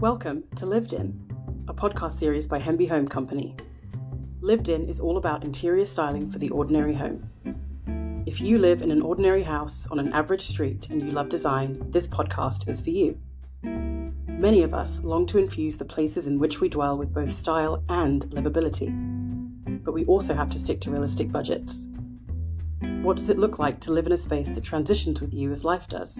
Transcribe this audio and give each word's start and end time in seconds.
Welcome 0.00 0.44
to 0.56 0.64
Lived 0.64 0.94
In, 0.94 1.14
a 1.68 1.74
podcast 1.74 2.12
series 2.12 2.48
by 2.48 2.58
Hemby 2.58 2.88
Home 2.88 3.06
Company. 3.06 3.54
Lived 4.40 4.70
In 4.70 4.88
is 4.88 4.98
all 4.98 5.18
about 5.18 5.44
interior 5.44 5.84
styling 5.84 6.30
for 6.30 6.38
the 6.38 6.48
ordinary 6.48 6.94
home. 6.94 7.28
If 8.24 8.40
you 8.40 8.56
live 8.56 8.80
in 8.80 8.92
an 8.92 9.02
ordinary 9.02 9.42
house 9.42 9.86
on 9.88 9.98
an 9.98 10.10
average 10.14 10.40
street 10.40 10.88
and 10.88 11.02
you 11.02 11.10
love 11.10 11.28
design, 11.28 11.84
this 11.90 12.08
podcast 12.08 12.66
is 12.66 12.80
for 12.80 12.88
you. 12.88 13.18
Many 13.62 14.62
of 14.62 14.72
us 14.72 15.02
long 15.02 15.26
to 15.26 15.38
infuse 15.38 15.76
the 15.76 15.84
places 15.84 16.28
in 16.28 16.38
which 16.38 16.62
we 16.62 16.70
dwell 16.70 16.96
with 16.96 17.12
both 17.12 17.30
style 17.30 17.84
and 17.90 18.24
livability. 18.30 18.88
But 19.84 19.92
we 19.92 20.06
also 20.06 20.32
have 20.32 20.48
to 20.48 20.58
stick 20.58 20.80
to 20.80 20.90
realistic 20.90 21.30
budgets. 21.30 21.90
What 23.02 23.18
does 23.18 23.28
it 23.28 23.38
look 23.38 23.58
like 23.58 23.80
to 23.80 23.92
live 23.92 24.06
in 24.06 24.12
a 24.12 24.16
space 24.16 24.48
that 24.48 24.64
transitions 24.64 25.20
with 25.20 25.34
you 25.34 25.50
as 25.50 25.62
life 25.62 25.88
does? 25.88 26.18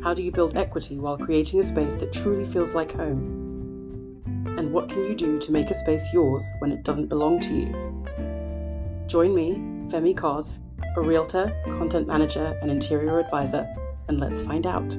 How 0.00 0.14
do 0.14 0.22
you 0.22 0.30
build 0.30 0.56
equity 0.56 0.96
while 0.96 1.18
creating 1.18 1.58
a 1.58 1.62
space 1.64 1.96
that 1.96 2.12
truly 2.12 2.46
feels 2.46 2.72
like 2.72 2.92
home? 2.92 4.22
And 4.56 4.72
what 4.72 4.88
can 4.88 5.02
you 5.04 5.14
do 5.14 5.40
to 5.40 5.50
make 5.50 5.70
a 5.70 5.74
space 5.74 6.12
yours 6.12 6.44
when 6.60 6.70
it 6.70 6.84
doesn't 6.84 7.08
belong 7.08 7.40
to 7.40 7.52
you? 7.52 9.04
Join 9.08 9.34
me, 9.34 9.54
Femi 9.90 10.16
Koz, 10.16 10.60
a 10.96 11.00
realtor, 11.00 11.52
content 11.64 12.06
manager, 12.06 12.56
and 12.62 12.70
interior 12.70 13.18
advisor, 13.18 13.68
and 14.06 14.20
let's 14.20 14.44
find 14.44 14.68
out. 14.68 14.96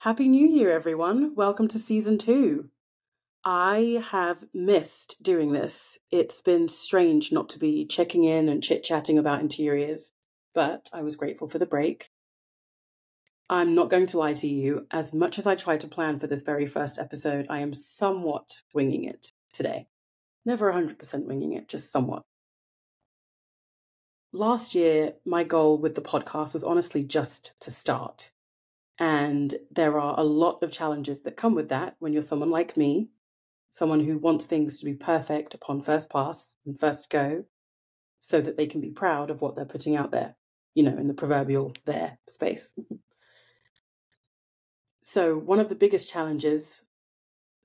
Happy 0.00 0.28
New 0.28 0.46
Year, 0.46 0.72
everyone. 0.72 1.36
Welcome 1.36 1.68
to 1.68 1.78
season 1.78 2.18
two. 2.18 2.68
I 3.44 4.02
have 4.10 4.46
missed 4.52 5.22
doing 5.22 5.52
this. 5.52 5.98
It's 6.10 6.40
been 6.40 6.66
strange 6.66 7.30
not 7.30 7.48
to 7.50 7.60
be 7.60 7.86
checking 7.86 8.24
in 8.24 8.48
and 8.48 8.60
chit 8.60 8.82
chatting 8.82 9.18
about 9.18 9.40
interiors 9.40 10.10
but 10.54 10.88
I 10.92 11.02
was 11.02 11.16
grateful 11.16 11.48
for 11.48 11.58
the 11.58 11.66
break. 11.66 12.10
I'm 13.50 13.74
not 13.74 13.88
going 13.88 14.06
to 14.06 14.18
lie 14.18 14.34
to 14.34 14.46
you, 14.46 14.86
as 14.90 15.14
much 15.14 15.38
as 15.38 15.46
I 15.46 15.54
try 15.54 15.76
to 15.78 15.88
plan 15.88 16.18
for 16.18 16.26
this 16.26 16.42
very 16.42 16.66
first 16.66 16.98
episode, 16.98 17.46
I 17.48 17.60
am 17.60 17.72
somewhat 17.72 18.60
winging 18.74 19.04
it 19.04 19.32
today. 19.52 19.86
Never 20.44 20.72
100% 20.72 21.24
winging 21.24 21.54
it, 21.54 21.68
just 21.68 21.90
somewhat. 21.90 22.24
Last 24.32 24.74
year, 24.74 25.14
my 25.24 25.44
goal 25.44 25.78
with 25.78 25.94
the 25.94 26.02
podcast 26.02 26.52
was 26.52 26.62
honestly 26.62 27.02
just 27.02 27.52
to 27.60 27.70
start. 27.70 28.30
And 28.98 29.54
there 29.70 29.98
are 29.98 30.18
a 30.18 30.24
lot 30.24 30.62
of 30.62 30.72
challenges 30.72 31.20
that 31.22 31.36
come 31.36 31.54
with 31.54 31.70
that 31.70 31.96
when 32.00 32.12
you're 32.12 32.20
someone 32.20 32.50
like 32.50 32.76
me, 32.76 33.08
someone 33.70 34.00
who 34.00 34.18
wants 34.18 34.44
things 34.44 34.78
to 34.78 34.84
be 34.84 34.94
perfect 34.94 35.54
upon 35.54 35.80
first 35.80 36.10
pass 36.10 36.56
and 36.66 36.78
first 36.78 37.08
go, 37.08 37.44
so 38.18 38.40
that 38.40 38.56
they 38.56 38.66
can 38.66 38.80
be 38.80 38.90
proud 38.90 39.30
of 39.30 39.40
what 39.40 39.54
they're 39.54 39.64
putting 39.64 39.96
out 39.96 40.10
there, 40.10 40.34
you 40.78 40.84
know, 40.84 40.96
in 40.96 41.08
the 41.08 41.14
proverbial 41.14 41.72
there 41.86 42.18
space. 42.28 42.76
so, 45.00 45.36
one 45.36 45.58
of 45.58 45.68
the 45.68 45.74
biggest 45.74 46.08
challenges 46.08 46.84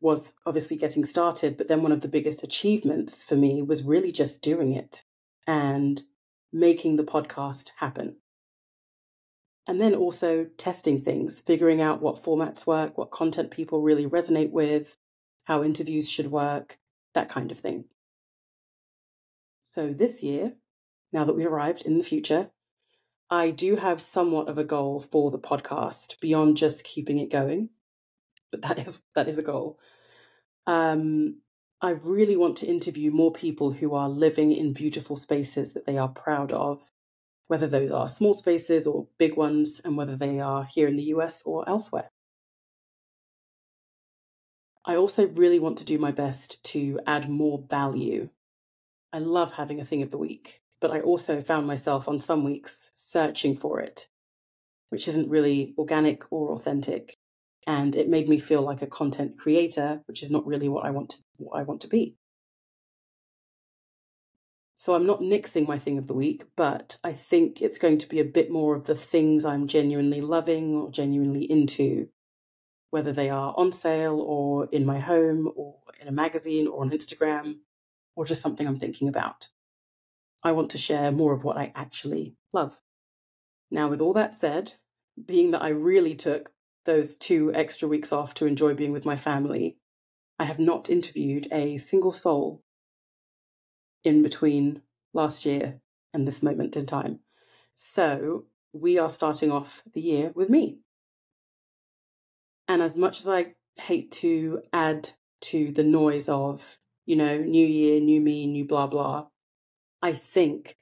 was 0.02 0.34
obviously 0.48 0.78
getting 0.78 1.06
started, 1.06 1.56
but 1.56 1.68
then 1.68 1.84
one 1.84 1.92
of 1.92 2.02
the 2.02 2.08
biggest 2.08 2.42
achievements 2.42 3.24
for 3.24 3.36
me 3.36 3.62
was 3.62 3.84
really 3.84 4.12
just 4.12 4.42
doing 4.42 4.74
it 4.74 5.06
and 5.46 6.02
making 6.52 6.96
the 6.96 7.04
podcast 7.04 7.70
happen. 7.78 8.16
And 9.68 9.80
then 9.80 9.94
also 9.94 10.48
testing 10.58 11.00
things, 11.00 11.40
figuring 11.40 11.82
out 11.82 12.02
what 12.02 12.16
formats 12.16 12.66
work, 12.66 12.98
what 12.98 13.12
content 13.12 13.52
people 13.52 13.84
really 13.84 14.08
resonate 14.08 14.50
with, 14.50 14.98
how 15.44 15.64
interviews 15.64 16.10
should 16.10 16.32
work, 16.32 16.80
that 17.14 17.30
kind 17.30 17.52
of 17.52 17.60
thing. 17.60 17.86
So 19.62 19.94
this 19.94 20.24
year, 20.24 20.54
now 21.12 21.26
that 21.26 21.36
we've 21.36 21.46
arrived 21.46 21.84
in 21.84 22.00
the 22.00 22.04
future, 22.04 22.50
I 23.34 23.50
do 23.50 23.76
have 23.78 24.00
somewhat 24.00 24.48
of 24.48 24.60
a 24.60 24.64
goal 24.64 25.00
for 25.00 25.32
the 25.32 25.40
podcast 25.40 26.20
beyond 26.20 26.56
just 26.56 26.84
keeping 26.84 27.18
it 27.18 27.32
going. 27.32 27.70
But 28.52 28.62
that 28.62 28.78
is 28.78 29.02
that 29.16 29.28
is 29.28 29.40
a 29.40 29.44
goal. 29.44 29.80
Um, 30.68 31.42
I 31.82 31.90
really 31.92 32.38
want 32.38 32.58
to 32.58 32.68
interview 32.68 33.10
more 33.10 33.32
people 33.34 33.72
who 33.72 33.96
are 33.96 34.08
living 34.08 34.52
in 34.52 34.72
beautiful 34.72 35.16
spaces 35.16 35.74
that 35.74 35.86
they 35.86 35.98
are 35.98 36.10
proud 36.10 36.52
of, 36.52 36.92
whether 37.48 37.66
those 37.66 37.90
are 37.90 38.08
small 38.08 38.36
spaces 38.36 38.86
or 38.86 39.08
big 39.18 39.36
ones, 39.36 39.82
and 39.84 39.98
whether 39.98 40.16
they 40.16 40.40
are 40.40 40.64
here 40.66 40.88
in 40.88 40.96
the 40.96 41.16
US 41.16 41.42
or 41.44 41.68
elsewhere. 41.68 42.12
I 44.86 44.96
also 44.96 45.28
really 45.30 45.58
want 45.58 45.80
to 45.80 45.86
do 45.86 45.98
my 45.98 46.12
best 46.12 46.64
to 46.66 47.00
add 47.08 47.32
more 47.32 47.66
value 47.68 48.30
I 49.14 49.20
love 49.20 49.54
having 49.54 49.80
a 49.80 49.86
thing 49.86 50.02
of 50.02 50.10
the 50.10 50.18
week, 50.18 50.63
but 50.84 50.92
I 50.92 51.00
also 51.00 51.40
found 51.40 51.66
myself 51.66 52.10
on 52.10 52.20
some 52.20 52.44
weeks 52.44 52.92
searching 52.94 53.56
for 53.56 53.80
it, 53.80 54.10
which 54.90 55.08
isn't 55.08 55.30
really 55.30 55.74
organic 55.78 56.30
or 56.30 56.52
authentic. 56.52 57.16
And 57.66 57.96
it 57.96 58.10
made 58.10 58.28
me 58.28 58.38
feel 58.38 58.62
like 58.62 58.82
a 58.82 58.88
content 58.88 59.38
creator, 59.40 60.02
which 60.08 60.22
is 60.22 60.30
not 60.30 60.46
really 60.46 60.68
what 60.68 60.86
I 60.86 60.90
want 60.90 61.12
to, 61.12 61.18
what 61.38 61.58
I 61.58 61.64
want 61.64 61.80
to 61.82 61.88
be. 61.88 62.18
So 64.76 64.94
I'm 64.94 65.06
not 65.06 65.22
nixing 65.22 65.70
my 65.70 65.78
thing 65.78 65.98
of 65.98 66.08
the 66.08 66.14
week, 66.14 66.44
but 66.58 66.98
I 67.02 67.14
think 67.14 67.62
it's 67.62 67.78
going 67.78 68.00
to 68.00 68.10
be 68.10 68.20
a 68.20 68.26
bit 68.26 68.52
more 68.52 68.76
of 68.76 68.86
the 68.86 68.96
things 68.96 69.46
I'm 69.46 69.68
genuinely 69.68 70.20
loving 70.20 70.76
or 70.76 70.92
genuinely 70.92 71.50
into, 71.50 72.10
whether 72.90 73.14
they 73.14 73.30
are 73.30 73.54
on 73.56 73.72
sale 73.72 74.20
or 74.20 74.68
in 74.74 74.86
my 74.86 75.00
home 75.00 75.50
or 75.56 75.78
in 76.02 76.10
a 76.10 76.12
magazine 76.12 76.68
or 76.68 76.82
on 76.82 76.92
Instagram 76.92 77.60
or 78.18 78.26
just 78.26 78.42
something 78.42 78.68
I'm 78.68 78.76
thinking 78.76 79.08
about. 79.08 79.48
I 80.44 80.52
want 80.52 80.70
to 80.72 80.78
share 80.78 81.12
more 81.12 81.34
of 81.34 81.44
what 81.44 81.58
I 81.58 81.72
actually 81.76 82.36
love. 82.52 82.82
Now, 83.72 83.88
with 83.90 84.02
all 84.02 84.14
that 84.14 84.36
said, 84.36 84.74
being 85.26 85.52
that 85.52 85.62
I 85.62 85.70
really 85.70 86.16
took 86.16 86.52
those 86.86 87.16
two 87.16 87.54
extra 87.54 87.88
weeks 87.88 88.12
off 88.12 88.34
to 88.36 88.46
enjoy 88.46 88.74
being 88.74 88.92
with 88.92 89.06
my 89.06 89.16
family, 89.16 89.78
I 90.38 90.46
have 90.46 90.60
not 90.60 90.90
interviewed 90.90 91.48
a 91.52 91.78
single 91.78 92.12
soul 92.12 92.64
in 94.04 94.22
between 94.22 94.82
last 95.14 95.46
year 95.46 95.80
and 96.14 96.28
this 96.28 96.44
moment 96.44 96.76
in 96.76 96.86
time. 96.86 97.20
So 97.74 98.46
we 98.74 99.00
are 99.00 99.10
starting 99.10 99.52
off 99.52 99.84
the 99.94 100.02
year 100.02 100.32
with 100.36 100.50
me. 100.50 100.80
And 102.68 102.82
as 102.82 102.96
much 102.96 103.22
as 103.22 103.30
I 103.30 103.54
hate 103.80 104.12
to 104.12 104.62
add 104.74 105.12
to 105.42 105.72
the 105.72 105.84
noise 105.84 106.28
of 106.28 106.80
you 107.06 107.16
know, 107.16 107.38
new 107.38 107.66
year, 107.66 108.00
new 108.00 108.22
me, 108.22 108.48
new 108.48 108.66
blah, 108.66 108.88
blah. 108.88 109.28
I 110.04 110.12
think 110.12 110.76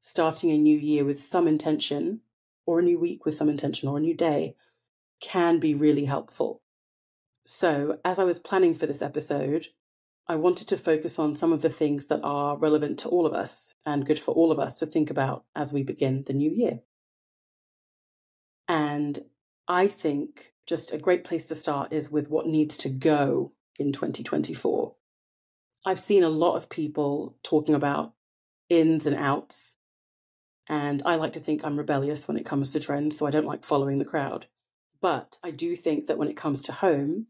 starting 0.00 0.50
a 0.50 0.58
new 0.58 0.76
year 0.76 1.04
with 1.04 1.20
some 1.20 1.46
intention, 1.46 2.22
or 2.66 2.80
a 2.80 2.82
new 2.82 2.98
week 2.98 3.24
with 3.24 3.36
some 3.36 3.48
intention, 3.48 3.88
or 3.88 3.98
a 3.98 4.00
new 4.00 4.14
day 4.14 4.56
can 5.20 5.60
be 5.60 5.74
really 5.74 6.06
helpful. 6.06 6.60
So, 7.46 8.00
as 8.04 8.18
I 8.18 8.24
was 8.24 8.40
planning 8.40 8.74
for 8.74 8.86
this 8.86 9.00
episode, 9.00 9.68
I 10.26 10.34
wanted 10.34 10.66
to 10.68 10.76
focus 10.76 11.20
on 11.20 11.36
some 11.36 11.52
of 11.52 11.62
the 11.62 11.70
things 11.70 12.06
that 12.06 12.20
are 12.24 12.56
relevant 12.56 12.98
to 13.00 13.08
all 13.08 13.26
of 13.26 13.32
us 13.32 13.76
and 13.86 14.04
good 14.04 14.18
for 14.18 14.34
all 14.34 14.50
of 14.50 14.58
us 14.58 14.74
to 14.80 14.86
think 14.86 15.08
about 15.08 15.44
as 15.54 15.72
we 15.72 15.84
begin 15.84 16.24
the 16.26 16.32
new 16.32 16.50
year. 16.50 16.80
And 18.66 19.20
I 19.68 19.86
think 19.86 20.52
just 20.66 20.92
a 20.92 20.98
great 20.98 21.22
place 21.22 21.46
to 21.46 21.54
start 21.54 21.92
is 21.92 22.10
with 22.10 22.28
what 22.28 22.48
needs 22.48 22.76
to 22.78 22.88
go 22.88 23.52
in 23.78 23.92
2024. 23.92 24.96
I've 25.86 26.00
seen 26.00 26.24
a 26.24 26.28
lot 26.28 26.56
of 26.56 26.68
people 26.68 27.36
talking 27.44 27.76
about 27.76 28.14
ins 28.68 29.06
and 29.06 29.16
outs. 29.16 29.76
And 30.68 31.02
I 31.04 31.16
like 31.16 31.34
to 31.34 31.40
think 31.40 31.64
I'm 31.64 31.76
rebellious 31.76 32.26
when 32.26 32.36
it 32.36 32.46
comes 32.46 32.72
to 32.72 32.80
trends, 32.80 33.16
so 33.16 33.26
I 33.26 33.30
don't 33.30 33.46
like 33.46 33.64
following 33.64 33.98
the 33.98 34.04
crowd. 34.04 34.46
But 35.00 35.38
I 35.42 35.50
do 35.50 35.76
think 35.76 36.06
that 36.06 36.16
when 36.16 36.28
it 36.28 36.36
comes 36.36 36.62
to 36.62 36.72
home, 36.72 37.26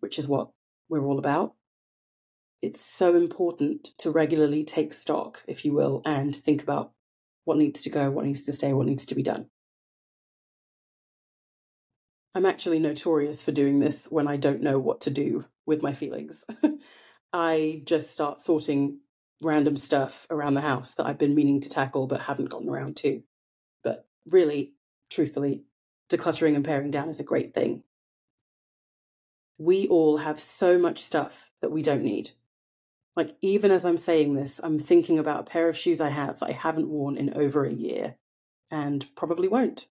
which 0.00 0.18
is 0.18 0.28
what 0.28 0.50
we're 0.88 1.04
all 1.04 1.18
about, 1.18 1.54
it's 2.60 2.80
so 2.80 3.16
important 3.16 3.90
to 3.98 4.10
regularly 4.10 4.64
take 4.64 4.92
stock, 4.92 5.42
if 5.46 5.64
you 5.64 5.72
will, 5.72 6.02
and 6.04 6.34
think 6.34 6.62
about 6.62 6.92
what 7.44 7.58
needs 7.58 7.82
to 7.82 7.90
go, 7.90 8.10
what 8.10 8.24
needs 8.24 8.44
to 8.46 8.52
stay, 8.52 8.72
what 8.72 8.86
needs 8.86 9.06
to 9.06 9.14
be 9.14 9.22
done. 9.22 9.46
I'm 12.34 12.46
actually 12.46 12.78
notorious 12.78 13.44
for 13.44 13.52
doing 13.52 13.80
this 13.80 14.10
when 14.10 14.26
I 14.26 14.36
don't 14.36 14.62
know 14.62 14.78
what 14.78 15.02
to 15.02 15.10
do 15.10 15.44
with 15.66 15.82
my 15.82 15.92
feelings. 15.92 16.44
I 17.32 17.82
just 17.84 18.12
start 18.12 18.38
sorting 18.38 19.00
random 19.42 19.76
stuff 19.76 20.26
around 20.30 20.54
the 20.54 20.60
house 20.60 20.94
that 20.94 21.06
I've 21.06 21.18
been 21.18 21.34
meaning 21.34 21.60
to 21.60 21.68
tackle 21.68 22.06
but 22.06 22.22
haven't 22.22 22.50
gotten 22.50 22.68
around 22.68 22.96
to. 22.98 23.22
But 23.82 24.06
really, 24.30 24.72
truthfully, 25.10 25.64
decluttering 26.08 26.54
and 26.54 26.64
paring 26.64 26.90
down 26.90 27.08
is 27.08 27.20
a 27.20 27.24
great 27.24 27.52
thing. 27.52 27.82
We 29.58 29.88
all 29.88 30.18
have 30.18 30.40
so 30.40 30.78
much 30.78 30.98
stuff 30.98 31.50
that 31.60 31.70
we 31.70 31.82
don't 31.82 32.02
need. 32.02 32.30
Like, 33.14 33.36
even 33.42 33.70
as 33.70 33.84
I'm 33.84 33.98
saying 33.98 34.34
this, 34.34 34.60
I'm 34.62 34.78
thinking 34.78 35.18
about 35.18 35.40
a 35.40 35.50
pair 35.50 35.68
of 35.68 35.76
shoes 35.76 36.00
I 36.00 36.08
have 36.08 36.40
that 36.40 36.50
I 36.50 36.52
haven't 36.52 36.88
worn 36.88 37.16
in 37.16 37.34
over 37.34 37.64
a 37.64 37.72
year 37.72 38.16
and 38.70 39.06
probably 39.14 39.48
won't. 39.48 39.86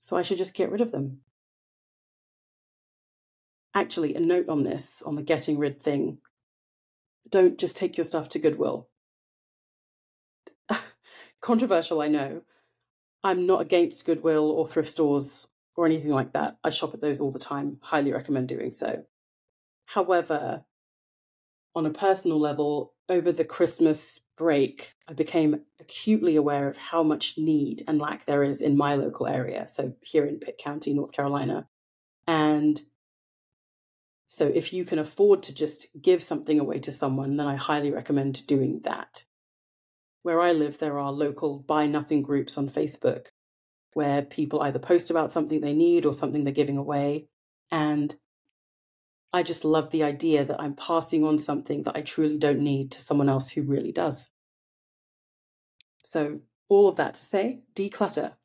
So 0.00 0.16
I 0.16 0.22
should 0.22 0.38
just 0.38 0.54
get 0.54 0.70
rid 0.70 0.80
of 0.80 0.92
them. 0.92 1.20
Actually, 3.74 4.14
a 4.14 4.20
note 4.20 4.50
on 4.50 4.64
this, 4.64 5.00
on 5.02 5.14
the 5.14 5.22
getting 5.22 5.58
rid 5.58 5.80
thing, 5.80 6.18
don't 7.32 7.58
just 7.58 7.76
take 7.76 7.96
your 7.96 8.04
stuff 8.04 8.28
to 8.30 8.38
Goodwill. 8.38 8.88
Controversial, 11.40 12.00
I 12.00 12.06
know. 12.06 12.42
I'm 13.24 13.46
not 13.46 13.62
against 13.62 14.06
Goodwill 14.06 14.50
or 14.50 14.66
thrift 14.66 14.90
stores 14.90 15.48
or 15.74 15.86
anything 15.86 16.10
like 16.10 16.32
that. 16.34 16.58
I 16.62 16.70
shop 16.70 16.94
at 16.94 17.00
those 17.00 17.20
all 17.20 17.32
the 17.32 17.38
time. 17.38 17.78
Highly 17.82 18.12
recommend 18.12 18.48
doing 18.48 18.70
so. 18.70 19.04
However, 19.86 20.64
on 21.74 21.86
a 21.86 21.90
personal 21.90 22.38
level, 22.38 22.92
over 23.08 23.32
the 23.32 23.44
Christmas 23.44 24.20
break, 24.36 24.94
I 25.08 25.14
became 25.14 25.62
acutely 25.80 26.36
aware 26.36 26.68
of 26.68 26.76
how 26.76 27.02
much 27.02 27.38
need 27.38 27.82
and 27.88 28.00
lack 28.00 28.24
there 28.24 28.42
is 28.42 28.60
in 28.60 28.76
my 28.76 28.94
local 28.94 29.26
area. 29.26 29.66
So, 29.66 29.94
here 30.02 30.26
in 30.26 30.38
Pitt 30.38 30.58
County, 30.58 30.92
North 30.92 31.12
Carolina. 31.12 31.68
And 32.26 32.82
so, 34.34 34.46
if 34.46 34.72
you 34.72 34.86
can 34.86 34.98
afford 34.98 35.42
to 35.42 35.52
just 35.52 35.88
give 36.00 36.22
something 36.22 36.58
away 36.58 36.78
to 36.78 36.90
someone, 36.90 37.36
then 37.36 37.46
I 37.46 37.56
highly 37.56 37.90
recommend 37.90 38.46
doing 38.46 38.80
that. 38.84 39.26
Where 40.22 40.40
I 40.40 40.52
live, 40.52 40.78
there 40.78 40.98
are 40.98 41.12
local 41.12 41.58
buy 41.58 41.86
nothing 41.86 42.22
groups 42.22 42.56
on 42.56 42.70
Facebook 42.70 43.26
where 43.92 44.22
people 44.22 44.62
either 44.62 44.78
post 44.78 45.10
about 45.10 45.30
something 45.30 45.60
they 45.60 45.74
need 45.74 46.06
or 46.06 46.14
something 46.14 46.44
they're 46.44 46.54
giving 46.54 46.78
away. 46.78 47.26
And 47.70 48.16
I 49.34 49.42
just 49.42 49.66
love 49.66 49.90
the 49.90 50.02
idea 50.02 50.46
that 50.46 50.62
I'm 50.62 50.76
passing 50.76 51.24
on 51.24 51.36
something 51.36 51.82
that 51.82 51.94
I 51.94 52.00
truly 52.00 52.38
don't 52.38 52.60
need 52.60 52.90
to 52.92 53.02
someone 53.02 53.28
else 53.28 53.50
who 53.50 53.60
really 53.60 53.92
does. 53.92 54.30
So, 56.04 56.40
all 56.70 56.88
of 56.88 56.96
that 56.96 57.12
to 57.12 57.20
say, 57.20 57.64
declutter. 57.74 58.36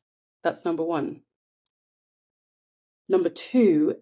That's 0.42 0.66
number 0.66 0.84
one. 0.84 1.22
Number 3.08 3.30
two, 3.30 3.96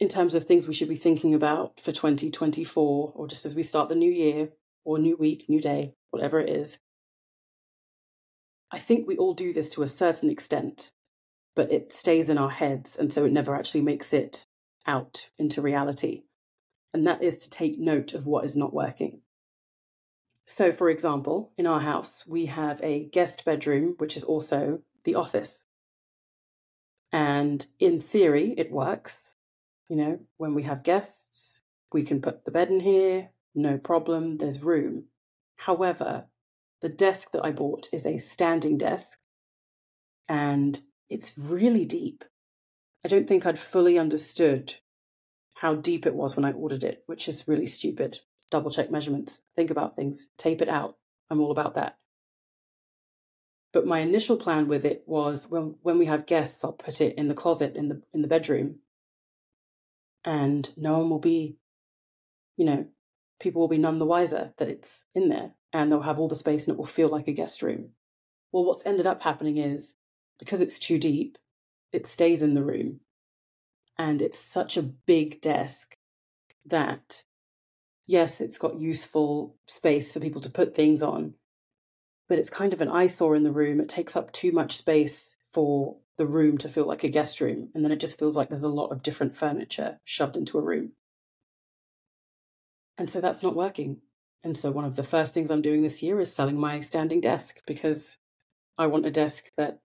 in 0.00 0.08
terms 0.08 0.34
of 0.34 0.44
things 0.44 0.68
we 0.68 0.74
should 0.74 0.88
be 0.88 0.96
thinking 0.96 1.34
about 1.34 1.80
for 1.80 1.92
2024, 1.92 3.12
or 3.14 3.26
just 3.26 3.44
as 3.44 3.54
we 3.54 3.62
start 3.62 3.88
the 3.88 3.94
new 3.94 4.10
year, 4.10 4.50
or 4.84 4.98
new 4.98 5.16
week, 5.16 5.46
new 5.48 5.60
day, 5.60 5.94
whatever 6.10 6.40
it 6.40 6.48
is, 6.48 6.78
I 8.70 8.78
think 8.78 9.06
we 9.06 9.16
all 9.16 9.34
do 9.34 9.52
this 9.52 9.68
to 9.70 9.82
a 9.82 9.88
certain 9.88 10.30
extent, 10.30 10.92
but 11.56 11.72
it 11.72 11.92
stays 11.92 12.30
in 12.30 12.38
our 12.38 12.50
heads, 12.50 12.96
and 12.96 13.12
so 13.12 13.24
it 13.24 13.32
never 13.32 13.54
actually 13.54 13.82
makes 13.82 14.12
it 14.12 14.44
out 14.86 15.30
into 15.38 15.62
reality. 15.62 16.22
And 16.92 17.06
that 17.06 17.22
is 17.22 17.38
to 17.38 17.50
take 17.50 17.78
note 17.78 18.14
of 18.14 18.26
what 18.26 18.44
is 18.44 18.56
not 18.56 18.72
working. 18.72 19.20
So, 20.46 20.72
for 20.72 20.88
example, 20.88 21.52
in 21.58 21.66
our 21.66 21.80
house, 21.80 22.26
we 22.26 22.46
have 22.46 22.80
a 22.82 23.04
guest 23.04 23.44
bedroom, 23.44 23.94
which 23.98 24.16
is 24.16 24.24
also 24.24 24.80
the 25.04 25.14
office. 25.14 25.66
And 27.12 27.66
in 27.78 28.00
theory, 28.00 28.54
it 28.56 28.70
works. 28.70 29.36
You 29.88 29.96
know, 29.96 30.20
when 30.36 30.54
we 30.54 30.64
have 30.64 30.82
guests, 30.82 31.62
we 31.92 32.04
can 32.04 32.20
put 32.20 32.44
the 32.44 32.50
bed 32.50 32.68
in 32.68 32.80
here, 32.80 33.30
no 33.54 33.78
problem, 33.78 34.38
there's 34.38 34.62
room. 34.62 35.04
However, 35.56 36.26
the 36.80 36.88
desk 36.88 37.32
that 37.32 37.44
I 37.44 37.52
bought 37.52 37.88
is 37.92 38.06
a 38.06 38.18
standing 38.18 38.78
desk 38.78 39.18
and 40.28 40.78
it's 41.08 41.36
really 41.38 41.84
deep. 41.84 42.24
I 43.04 43.08
don't 43.08 43.26
think 43.26 43.46
I'd 43.46 43.58
fully 43.58 43.98
understood 43.98 44.74
how 45.54 45.74
deep 45.74 46.06
it 46.06 46.14
was 46.14 46.36
when 46.36 46.44
I 46.44 46.52
ordered 46.52 46.84
it, 46.84 47.02
which 47.06 47.26
is 47.26 47.48
really 47.48 47.66
stupid. 47.66 48.20
Double 48.50 48.70
check 48.70 48.90
measurements, 48.90 49.40
think 49.56 49.70
about 49.70 49.96
things, 49.96 50.28
tape 50.36 50.62
it 50.62 50.68
out. 50.68 50.96
I'm 51.30 51.40
all 51.40 51.50
about 51.50 51.74
that. 51.74 51.98
But 53.72 53.86
my 53.86 53.98
initial 53.98 54.36
plan 54.36 54.68
with 54.68 54.84
it 54.84 55.02
was 55.06 55.48
when 55.50 55.76
when 55.82 55.98
we 55.98 56.06
have 56.06 56.26
guests, 56.26 56.64
I'll 56.64 56.72
put 56.72 57.00
it 57.00 57.16
in 57.16 57.28
the 57.28 57.34
closet 57.34 57.76
in 57.76 57.88
the 57.88 58.02
in 58.12 58.22
the 58.22 58.28
bedroom. 58.28 58.76
And 60.24 60.68
no 60.76 60.98
one 60.98 61.10
will 61.10 61.18
be, 61.18 61.56
you 62.56 62.64
know, 62.64 62.86
people 63.40 63.60
will 63.60 63.68
be 63.68 63.78
none 63.78 63.98
the 63.98 64.06
wiser 64.06 64.52
that 64.58 64.68
it's 64.68 65.06
in 65.14 65.28
there 65.28 65.52
and 65.72 65.90
they'll 65.90 66.02
have 66.02 66.18
all 66.18 66.28
the 66.28 66.34
space 66.34 66.66
and 66.66 66.74
it 66.74 66.78
will 66.78 66.86
feel 66.86 67.08
like 67.08 67.28
a 67.28 67.32
guest 67.32 67.62
room. 67.62 67.90
Well, 68.52 68.64
what's 68.64 68.84
ended 68.84 69.06
up 69.06 69.22
happening 69.22 69.58
is 69.58 69.94
because 70.38 70.60
it's 70.62 70.78
too 70.78 70.98
deep, 70.98 71.38
it 71.92 72.06
stays 72.06 72.42
in 72.42 72.54
the 72.54 72.64
room. 72.64 73.00
And 73.96 74.22
it's 74.22 74.38
such 74.38 74.76
a 74.76 74.82
big 74.82 75.40
desk 75.40 75.96
that, 76.66 77.24
yes, 78.06 78.40
it's 78.40 78.58
got 78.58 78.80
useful 78.80 79.56
space 79.66 80.12
for 80.12 80.20
people 80.20 80.40
to 80.42 80.50
put 80.50 80.74
things 80.74 81.02
on, 81.02 81.34
but 82.28 82.38
it's 82.38 82.50
kind 82.50 82.72
of 82.72 82.80
an 82.80 82.88
eyesore 82.88 83.34
in 83.34 83.42
the 83.42 83.52
room. 83.52 83.80
It 83.80 83.88
takes 83.88 84.14
up 84.14 84.32
too 84.32 84.52
much 84.52 84.76
space 84.76 85.36
for 85.52 85.96
the 86.16 86.26
room 86.26 86.58
to 86.58 86.68
feel 86.68 86.86
like 86.86 87.04
a 87.04 87.08
guest 87.08 87.40
room. 87.40 87.70
And 87.74 87.84
then 87.84 87.92
it 87.92 88.00
just 88.00 88.18
feels 88.18 88.36
like 88.36 88.48
there's 88.48 88.62
a 88.62 88.68
lot 88.68 88.88
of 88.88 89.02
different 89.02 89.34
furniture 89.34 90.00
shoved 90.04 90.36
into 90.36 90.58
a 90.58 90.62
room. 90.62 90.92
And 92.98 93.08
so 93.08 93.20
that's 93.20 93.42
not 93.42 93.54
working. 93.54 93.98
And 94.44 94.56
so 94.56 94.70
one 94.70 94.84
of 94.84 94.96
the 94.96 95.02
first 95.02 95.34
things 95.34 95.50
I'm 95.50 95.62
doing 95.62 95.82
this 95.82 96.02
year 96.02 96.20
is 96.20 96.34
selling 96.34 96.58
my 96.58 96.80
standing 96.80 97.20
desk 97.20 97.60
because 97.66 98.18
I 98.76 98.86
want 98.86 99.06
a 99.06 99.10
desk 99.10 99.50
that 99.56 99.80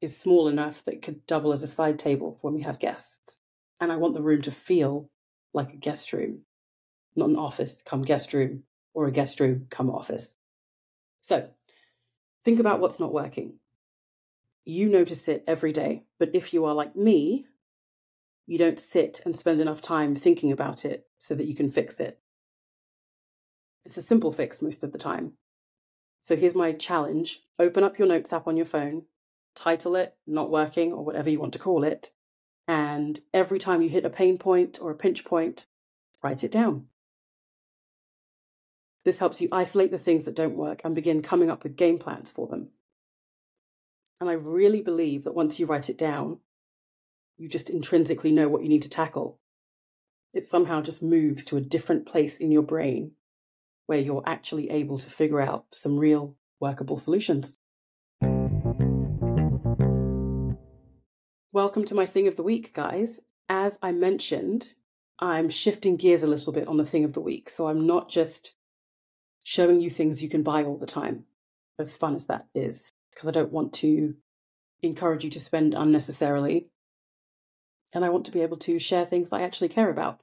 is 0.00 0.16
small 0.16 0.48
enough 0.48 0.84
that 0.84 1.02
could 1.02 1.26
double 1.26 1.52
as 1.52 1.62
a 1.62 1.66
side 1.66 1.98
table 1.98 2.38
when 2.42 2.54
we 2.54 2.62
have 2.62 2.78
guests. 2.78 3.40
And 3.80 3.92
I 3.92 3.96
want 3.96 4.14
the 4.14 4.22
room 4.22 4.42
to 4.42 4.50
feel 4.50 5.10
like 5.54 5.72
a 5.72 5.76
guest 5.76 6.12
room, 6.12 6.42
not 7.16 7.30
an 7.30 7.36
office 7.36 7.82
come 7.82 8.02
guest 8.02 8.32
room 8.32 8.64
or 8.94 9.06
a 9.06 9.12
guest 9.12 9.40
room 9.40 9.66
come 9.70 9.90
office. 9.90 10.36
So 11.20 11.48
think 12.44 12.60
about 12.60 12.80
what's 12.80 13.00
not 13.00 13.12
working. 13.12 13.58
You 14.70 14.90
notice 14.90 15.28
it 15.28 15.44
every 15.46 15.72
day, 15.72 16.02
but 16.18 16.28
if 16.34 16.52
you 16.52 16.66
are 16.66 16.74
like 16.74 16.94
me, 16.94 17.46
you 18.46 18.58
don't 18.58 18.78
sit 18.78 19.22
and 19.24 19.34
spend 19.34 19.60
enough 19.60 19.80
time 19.80 20.14
thinking 20.14 20.52
about 20.52 20.84
it 20.84 21.06
so 21.16 21.34
that 21.34 21.46
you 21.46 21.54
can 21.54 21.70
fix 21.70 22.00
it. 22.00 22.20
It's 23.86 23.96
a 23.96 24.02
simple 24.02 24.30
fix 24.30 24.60
most 24.60 24.84
of 24.84 24.92
the 24.92 24.98
time. 24.98 25.32
So 26.20 26.36
here's 26.36 26.54
my 26.54 26.72
challenge 26.72 27.40
open 27.58 27.82
up 27.82 27.98
your 27.98 28.06
notes 28.06 28.30
app 28.30 28.46
on 28.46 28.58
your 28.58 28.66
phone, 28.66 29.04
title 29.54 29.96
it 29.96 30.14
not 30.26 30.50
working 30.50 30.92
or 30.92 31.02
whatever 31.02 31.30
you 31.30 31.40
want 31.40 31.54
to 31.54 31.58
call 31.58 31.82
it, 31.82 32.10
and 32.66 33.18
every 33.32 33.58
time 33.58 33.80
you 33.80 33.88
hit 33.88 34.04
a 34.04 34.10
pain 34.10 34.36
point 34.36 34.78
or 34.82 34.90
a 34.90 34.94
pinch 34.94 35.24
point, 35.24 35.64
write 36.22 36.44
it 36.44 36.52
down. 36.52 36.88
This 39.04 39.18
helps 39.18 39.40
you 39.40 39.48
isolate 39.50 39.92
the 39.92 39.96
things 39.96 40.24
that 40.24 40.36
don't 40.36 40.58
work 40.58 40.82
and 40.84 40.94
begin 40.94 41.22
coming 41.22 41.50
up 41.50 41.62
with 41.62 41.78
game 41.78 41.98
plans 41.98 42.30
for 42.30 42.46
them. 42.46 42.68
And 44.20 44.28
I 44.28 44.32
really 44.32 44.82
believe 44.82 45.22
that 45.24 45.34
once 45.34 45.60
you 45.60 45.66
write 45.66 45.88
it 45.88 45.96
down, 45.96 46.40
you 47.36 47.48
just 47.48 47.70
intrinsically 47.70 48.32
know 48.32 48.48
what 48.48 48.62
you 48.62 48.68
need 48.68 48.82
to 48.82 48.88
tackle. 48.88 49.38
It 50.34 50.44
somehow 50.44 50.80
just 50.80 51.04
moves 51.04 51.44
to 51.44 51.56
a 51.56 51.60
different 51.60 52.04
place 52.04 52.36
in 52.36 52.50
your 52.50 52.64
brain 52.64 53.12
where 53.86 54.00
you're 54.00 54.24
actually 54.26 54.70
able 54.70 54.98
to 54.98 55.08
figure 55.08 55.40
out 55.40 55.66
some 55.72 55.96
real 55.96 56.34
workable 56.58 56.96
solutions. 56.96 57.58
Welcome 61.52 61.84
to 61.84 61.94
my 61.94 62.04
thing 62.04 62.26
of 62.26 62.34
the 62.34 62.42
week, 62.42 62.74
guys. 62.74 63.20
As 63.48 63.78
I 63.82 63.92
mentioned, 63.92 64.74
I'm 65.20 65.48
shifting 65.48 65.96
gears 65.96 66.24
a 66.24 66.26
little 66.26 66.52
bit 66.52 66.66
on 66.66 66.76
the 66.76 66.84
thing 66.84 67.04
of 67.04 67.12
the 67.12 67.20
week. 67.20 67.48
So 67.48 67.68
I'm 67.68 67.86
not 67.86 68.10
just 68.10 68.54
showing 69.44 69.80
you 69.80 69.90
things 69.90 70.24
you 70.24 70.28
can 70.28 70.42
buy 70.42 70.64
all 70.64 70.76
the 70.76 70.86
time, 70.86 71.24
as 71.78 71.96
fun 71.96 72.16
as 72.16 72.26
that 72.26 72.48
is, 72.52 72.92
because 73.18 73.26
I 73.26 73.32
don't 73.32 73.50
want 73.50 73.72
to 73.74 74.14
encourage 74.80 75.24
you 75.24 75.30
to 75.30 75.40
spend 75.40 75.74
unnecessarily. 75.74 76.68
And 77.92 78.04
I 78.04 78.10
want 78.10 78.26
to 78.26 78.30
be 78.30 78.42
able 78.42 78.58
to 78.58 78.78
share 78.78 79.04
things 79.04 79.30
that 79.30 79.36
I 79.40 79.42
actually 79.42 79.70
care 79.70 79.90
about. 79.90 80.20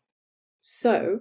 So 0.61 1.19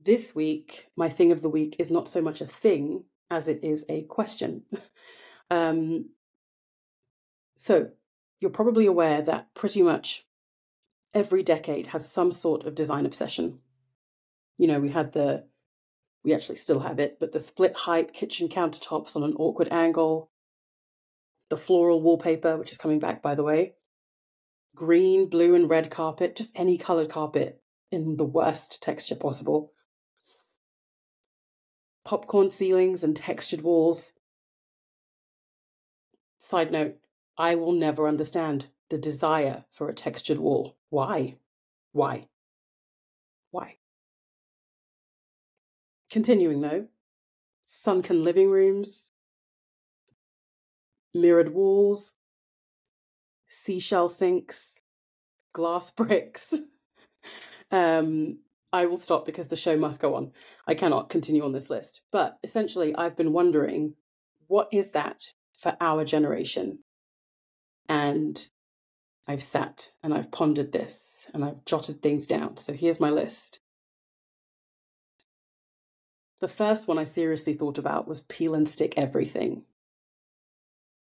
this 0.00 0.34
week, 0.34 0.86
my 0.96 1.10
thing 1.10 1.30
of 1.30 1.42
the 1.42 1.50
week 1.50 1.76
is 1.78 1.90
not 1.90 2.08
so 2.08 2.22
much 2.22 2.40
a 2.40 2.46
thing 2.46 3.04
as 3.30 3.48
it 3.48 3.62
is 3.62 3.84
a 3.90 4.04
question. 4.04 4.62
um, 5.50 6.08
so, 7.56 7.90
you're 8.40 8.50
probably 8.50 8.86
aware 8.86 9.20
that 9.22 9.54
pretty 9.54 9.82
much 9.82 10.26
every 11.14 11.42
decade 11.42 11.88
has 11.88 12.10
some 12.10 12.32
sort 12.32 12.64
of 12.64 12.74
design 12.74 13.04
obsession. 13.04 13.60
You 14.56 14.68
know, 14.68 14.80
we 14.80 14.90
had 14.90 15.12
the, 15.12 15.44
we 16.24 16.32
actually 16.32 16.56
still 16.56 16.80
have 16.80 16.98
it, 16.98 17.18
but 17.20 17.32
the 17.32 17.38
split 17.38 17.76
height 17.76 18.12
kitchen 18.12 18.48
countertops 18.48 19.14
on 19.16 19.22
an 19.22 19.34
awkward 19.34 19.68
angle, 19.70 20.30
the 21.50 21.56
floral 21.56 22.00
wallpaper, 22.00 22.56
which 22.56 22.72
is 22.72 22.78
coming 22.78 22.98
back, 22.98 23.22
by 23.22 23.34
the 23.34 23.42
way, 23.42 23.74
green, 24.74 25.28
blue, 25.28 25.54
and 25.54 25.68
red 25.68 25.90
carpet, 25.90 26.34
just 26.36 26.52
any 26.54 26.78
colored 26.78 27.10
carpet 27.10 27.60
in 27.90 28.16
the 28.16 28.24
worst 28.24 28.82
texture 28.82 29.14
possible 29.14 29.72
popcorn 32.04 32.50
ceilings 32.50 33.02
and 33.02 33.16
textured 33.16 33.62
walls. 33.62 34.12
Side 36.38 36.70
note, 36.70 36.98
I 37.38 37.54
will 37.54 37.72
never 37.72 38.06
understand 38.06 38.68
the 38.90 38.98
desire 38.98 39.64
for 39.70 39.88
a 39.88 39.94
textured 39.94 40.38
wall. 40.38 40.76
Why? 40.90 41.36
Why? 41.92 42.28
Why? 43.50 43.78
Continuing 46.14 46.60
though, 46.60 46.86
sunken 47.64 48.22
living 48.22 48.48
rooms, 48.48 49.10
mirrored 51.12 51.52
walls, 51.52 52.14
seashell 53.48 54.06
sinks, 54.06 54.80
glass 55.52 55.90
bricks, 55.96 56.54
um, 57.72 58.38
I 58.72 58.86
will 58.86 58.96
stop 58.96 59.24
because 59.24 59.48
the 59.48 59.56
show 59.56 59.76
must 59.76 60.00
go 60.00 60.14
on. 60.14 60.30
I 60.68 60.74
cannot 60.74 61.08
continue 61.08 61.44
on 61.44 61.50
this 61.50 61.68
list. 61.68 62.02
But 62.12 62.38
essentially, 62.44 62.94
I've 62.94 63.16
been 63.16 63.32
wondering 63.32 63.94
what 64.46 64.68
is 64.70 64.90
that 64.90 65.32
for 65.58 65.76
our 65.80 66.04
generation? 66.04 66.78
And 67.88 68.46
I've 69.26 69.42
sat 69.42 69.90
and 70.00 70.14
I've 70.14 70.30
pondered 70.30 70.70
this 70.70 71.28
and 71.34 71.44
I've 71.44 71.64
jotted 71.64 72.02
things 72.02 72.28
down. 72.28 72.56
So 72.56 72.72
here's 72.72 73.00
my 73.00 73.10
list. 73.10 73.58
The 76.44 76.48
first 76.48 76.86
one 76.86 76.98
I 76.98 77.04
seriously 77.04 77.54
thought 77.54 77.78
about 77.78 78.06
was 78.06 78.20
peel 78.20 78.54
and 78.54 78.68
stick 78.68 78.98
everything. 78.98 79.62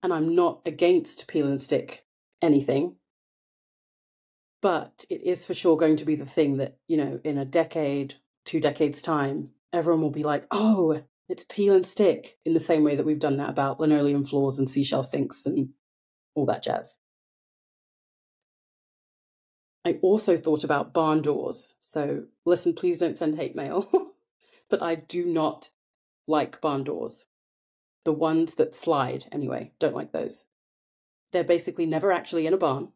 And 0.02 0.11
I'm 0.11 0.35
not 0.35 0.62
against 0.64 1.28
peel 1.28 1.47
and 1.47 1.61
stick 1.61 2.06
anything, 2.40 2.97
but 4.62 5.04
it 5.11 5.20
is 5.20 5.44
for 5.44 5.52
sure 5.52 5.76
going 5.76 5.97
to 5.97 6.06
be 6.06 6.16
the 6.16 6.25
thing 6.25 6.56
that, 6.56 6.78
you 6.87 6.97
know, 6.97 7.20
in 7.25 7.37
a 7.37 7.44
decade, 7.44 8.14
two 8.47 8.58
decades' 8.58 9.02
time, 9.02 9.50
everyone 9.70 10.00
will 10.00 10.11
be 10.11 10.23
like, 10.23 10.47
oh, 10.50 11.02
it's 11.28 11.44
peel 11.44 11.75
and 11.75 11.85
stick, 11.85 12.38
in 12.47 12.54
the 12.54 12.58
same 12.58 12.82
way 12.82 12.97
that 12.97 13.04
we've 13.04 13.18
done 13.18 13.37
that 13.37 13.50
about 13.50 13.78
linoleum 13.78 14.25
floors 14.25 14.58
and 14.58 14.70
seashell 14.70 15.02
sinks 15.02 15.44
and 15.44 15.75
all 16.35 16.47
that 16.47 16.62
jazz. 16.62 16.97
I 19.85 19.99
also 20.00 20.38
thought 20.38 20.64
about 20.64 20.94
barn 20.94 21.20
doors. 21.20 21.75
So, 21.82 22.25
listen, 22.47 22.73
please 22.73 22.99
don't 22.99 23.18
send 23.18 23.37
hate 23.37 23.54
mail, 23.54 23.90
but 24.69 24.83
I 24.83 24.95
do 24.95 25.25
not 25.25 25.71
like 26.27 26.61
barn 26.61 26.85
doors. 26.85 27.27
The 28.05 28.13
ones 28.13 28.55
that 28.55 28.75
slide, 28.75 29.27
anyway, 29.33 29.73
don't 29.79 29.95
like 29.95 30.13
those. 30.13 30.47
They're 31.33 31.45
basically 31.45 31.87
never 31.87 32.13
actually 32.13 32.47
in 32.47 32.55
a 32.55 32.59
barn. 32.59 32.93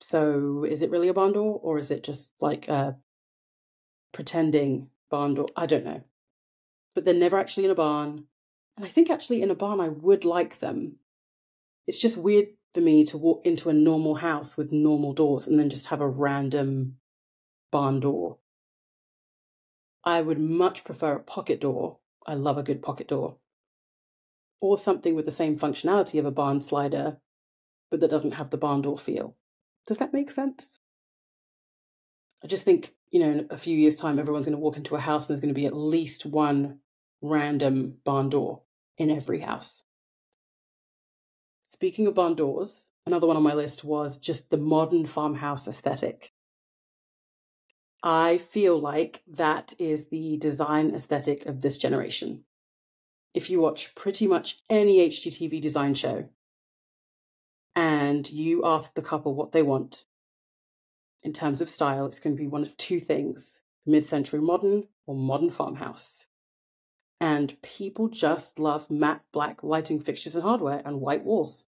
So, 0.00 0.64
is 0.64 0.82
it 0.82 0.90
really 0.90 1.08
a 1.08 1.14
barn 1.14 1.32
door 1.32 1.60
or 1.62 1.78
is 1.78 1.90
it 1.90 2.02
just 2.02 2.34
like 2.40 2.68
a 2.68 2.96
pretending 4.12 4.88
barn 5.10 5.34
door? 5.34 5.46
I 5.56 5.66
don't 5.66 5.84
know. 5.84 6.02
But 6.94 7.04
they're 7.04 7.14
never 7.14 7.38
actually 7.38 7.66
in 7.66 7.70
a 7.70 7.76
barn. 7.76 8.24
And 8.76 8.84
I 8.84 8.88
think 8.88 9.10
actually 9.10 9.42
in 9.42 9.50
a 9.50 9.54
barn 9.54 9.80
I 9.80 9.88
would 9.88 10.24
like 10.24 10.58
them. 10.58 10.96
It's 11.86 11.98
just 11.98 12.16
weird 12.16 12.48
for 12.74 12.80
me 12.80 13.04
to 13.04 13.18
walk 13.18 13.44
into 13.44 13.68
a 13.68 13.74
normal 13.74 14.16
house 14.16 14.56
with 14.56 14.72
normal 14.72 15.12
doors 15.12 15.46
and 15.46 15.58
then 15.58 15.70
just 15.70 15.86
have 15.86 16.00
a 16.00 16.08
random 16.08 16.96
barn 17.70 18.00
door. 18.00 18.38
I 20.04 20.20
would 20.20 20.38
much 20.38 20.84
prefer 20.84 21.14
a 21.14 21.20
pocket 21.20 21.60
door. 21.60 21.98
I 22.26 22.34
love 22.34 22.58
a 22.58 22.62
good 22.62 22.82
pocket 22.82 23.08
door. 23.08 23.36
Or 24.60 24.78
something 24.78 25.14
with 25.14 25.24
the 25.24 25.32
same 25.32 25.58
functionality 25.58 26.18
of 26.18 26.24
a 26.24 26.30
barn 26.30 26.60
slider, 26.60 27.18
but 27.90 28.00
that 28.00 28.10
doesn't 28.10 28.34
have 28.34 28.50
the 28.50 28.56
barn 28.56 28.82
door 28.82 28.98
feel. 28.98 29.36
Does 29.86 29.98
that 29.98 30.12
make 30.12 30.30
sense? 30.30 30.80
I 32.42 32.46
just 32.46 32.64
think, 32.64 32.94
you 33.10 33.20
know, 33.20 33.30
in 33.30 33.46
a 33.50 33.56
few 33.56 33.76
years' 33.76 33.96
time, 33.96 34.18
everyone's 34.18 34.46
going 34.46 34.56
to 34.56 34.62
walk 34.62 34.76
into 34.76 34.96
a 34.96 35.00
house 35.00 35.28
and 35.28 35.34
there's 35.34 35.40
going 35.40 35.54
to 35.54 35.60
be 35.60 35.66
at 35.66 35.76
least 35.76 36.26
one 36.26 36.80
random 37.20 37.98
barn 38.04 38.30
door 38.30 38.62
in 38.98 39.10
every 39.10 39.40
house. 39.40 39.84
Speaking 41.64 42.06
of 42.06 42.14
barn 42.14 42.34
doors, 42.34 42.88
another 43.06 43.26
one 43.26 43.36
on 43.36 43.42
my 43.42 43.54
list 43.54 43.84
was 43.84 44.18
just 44.18 44.50
the 44.50 44.58
modern 44.58 45.06
farmhouse 45.06 45.66
aesthetic. 45.68 46.32
I 48.02 48.38
feel 48.38 48.78
like 48.78 49.22
that 49.28 49.74
is 49.78 50.06
the 50.06 50.36
design 50.36 50.94
aesthetic 50.94 51.46
of 51.46 51.60
this 51.60 51.78
generation. 51.78 52.44
If 53.32 53.48
you 53.48 53.60
watch 53.60 53.94
pretty 53.94 54.26
much 54.26 54.58
any 54.68 55.08
HGTV 55.08 55.60
design 55.60 55.94
show 55.94 56.28
and 57.76 58.28
you 58.30 58.64
ask 58.64 58.94
the 58.94 59.02
couple 59.02 59.34
what 59.34 59.52
they 59.52 59.62
want 59.62 60.04
in 61.22 61.32
terms 61.32 61.60
of 61.60 61.68
style, 61.68 62.06
it's 62.06 62.18
going 62.18 62.36
to 62.36 62.42
be 62.42 62.48
one 62.48 62.62
of 62.62 62.76
two 62.76 62.98
things 62.98 63.60
mid 63.86 64.04
century 64.04 64.40
modern 64.40 64.88
or 65.06 65.14
modern 65.14 65.50
farmhouse. 65.50 66.26
And 67.20 67.60
people 67.62 68.08
just 68.08 68.58
love 68.58 68.90
matte 68.90 69.22
black 69.32 69.62
lighting 69.62 70.00
fixtures 70.00 70.34
and 70.34 70.42
hardware 70.42 70.82
and 70.84 71.00
white 71.00 71.24
walls. 71.24 71.64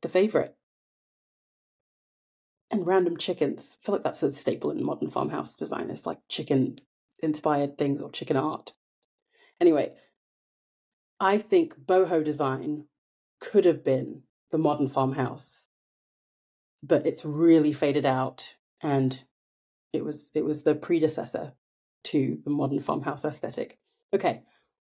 The 0.00 0.08
favourite. 0.08 0.54
And 2.70 2.86
random 2.86 3.16
chickens. 3.16 3.78
I 3.80 3.86
feel 3.86 3.94
like 3.94 4.04
that's 4.04 4.22
a 4.22 4.30
staple 4.30 4.70
in 4.70 4.84
modern 4.84 5.10
farmhouse 5.10 5.54
design. 5.54 5.90
It's 5.90 6.06
like 6.06 6.18
chicken 6.28 6.78
inspired 7.22 7.78
things 7.78 8.02
or 8.02 8.10
chicken 8.10 8.36
art. 8.36 8.72
Anyway, 9.60 9.92
I 11.20 11.38
think 11.38 11.74
boho 11.86 12.24
design 12.24 12.86
could 13.40 13.64
have 13.64 13.84
been 13.84 14.22
the 14.50 14.58
modern 14.58 14.88
farmhouse, 14.88 15.68
but 16.82 17.06
it's 17.06 17.24
really 17.24 17.72
faded 17.72 18.06
out 18.06 18.56
and 18.80 19.22
it 19.92 20.04
was 20.04 20.32
it 20.34 20.44
was 20.44 20.62
the 20.62 20.74
predecessor 20.74 21.52
to 22.04 22.38
the 22.44 22.50
modern 22.50 22.80
farmhouse 22.80 23.24
aesthetic. 23.24 23.78
Okay, 24.12 24.42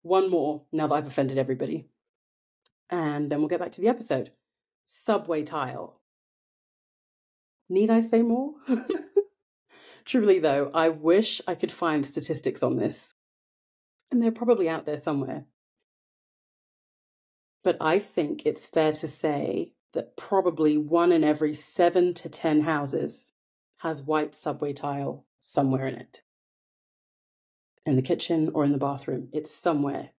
one 0.03 0.31
more 0.31 0.63
now 0.73 0.87
that 0.87 0.95
I've 0.95 1.07
offended 1.07 1.39
everybody. 1.39 1.87
And 2.91 3.31
then 3.31 3.39
we'll 3.39 3.49
get 3.49 3.61
back 3.61 3.73
to 3.73 3.81
the 3.81 3.89
episode. 3.89 4.31
Subway 4.85 5.43
tile. 5.43 6.01
Need 7.69 7.91
I 7.91 8.01
say 8.01 8.23
more? 8.23 8.55
Truly, 10.05 10.39
though, 10.39 10.71
I 10.75 10.91
wish 10.91 11.41
I 11.47 11.55
could 11.55 11.73
find 11.73 12.05
statistics 12.05 12.63
on 12.63 12.77
this. 12.77 13.15
And 14.11 14.23
they're 14.23 14.31
probably 14.31 14.69
out 14.69 14.85
there 14.85 14.99
somewhere. 14.99 15.47
But 17.63 17.79
I 17.81 17.99
think 17.99 18.43
it's 18.45 18.69
fair 18.69 18.93
to 18.93 19.09
say 19.09 19.73
that 19.95 20.17
probably 20.17 20.77
one 20.77 21.11
in 21.13 21.25
every 21.25 21.55
seven 21.55 22.13
to 22.15 22.29
10 22.29 22.61
houses 22.61 23.33
has 23.79 24.03
white 24.03 24.35
subway 24.35 24.73
tile 24.73 25.25
somewhere 25.41 25.87
in 25.87 25.95
it 25.95 26.23
in 27.87 27.97
the 27.97 28.03
kitchen 28.03 28.51
or 28.55 28.65
in 28.65 28.73
the 28.73 28.79
bathroom. 28.79 29.29
It's 29.33 29.51
somewhere 29.51 30.11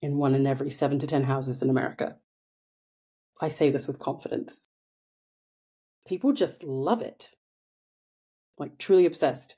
in 0.00 0.16
one 0.16 0.34
in 0.34 0.46
every 0.46 0.70
seven 0.70 0.98
to 1.00 1.06
10 1.06 1.24
houses 1.24 1.62
in 1.62 1.70
America. 1.70 2.16
I 3.40 3.48
say 3.48 3.70
this 3.70 3.86
with 3.86 3.98
confidence. 3.98 4.68
People 6.10 6.32
just 6.32 6.64
love 6.64 7.02
it. 7.02 7.30
Like, 8.58 8.78
truly 8.78 9.06
obsessed. 9.06 9.54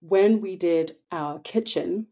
When 0.00 0.40
we 0.40 0.54
did 0.54 0.92
our 1.10 1.40
kitchen, 1.40 2.06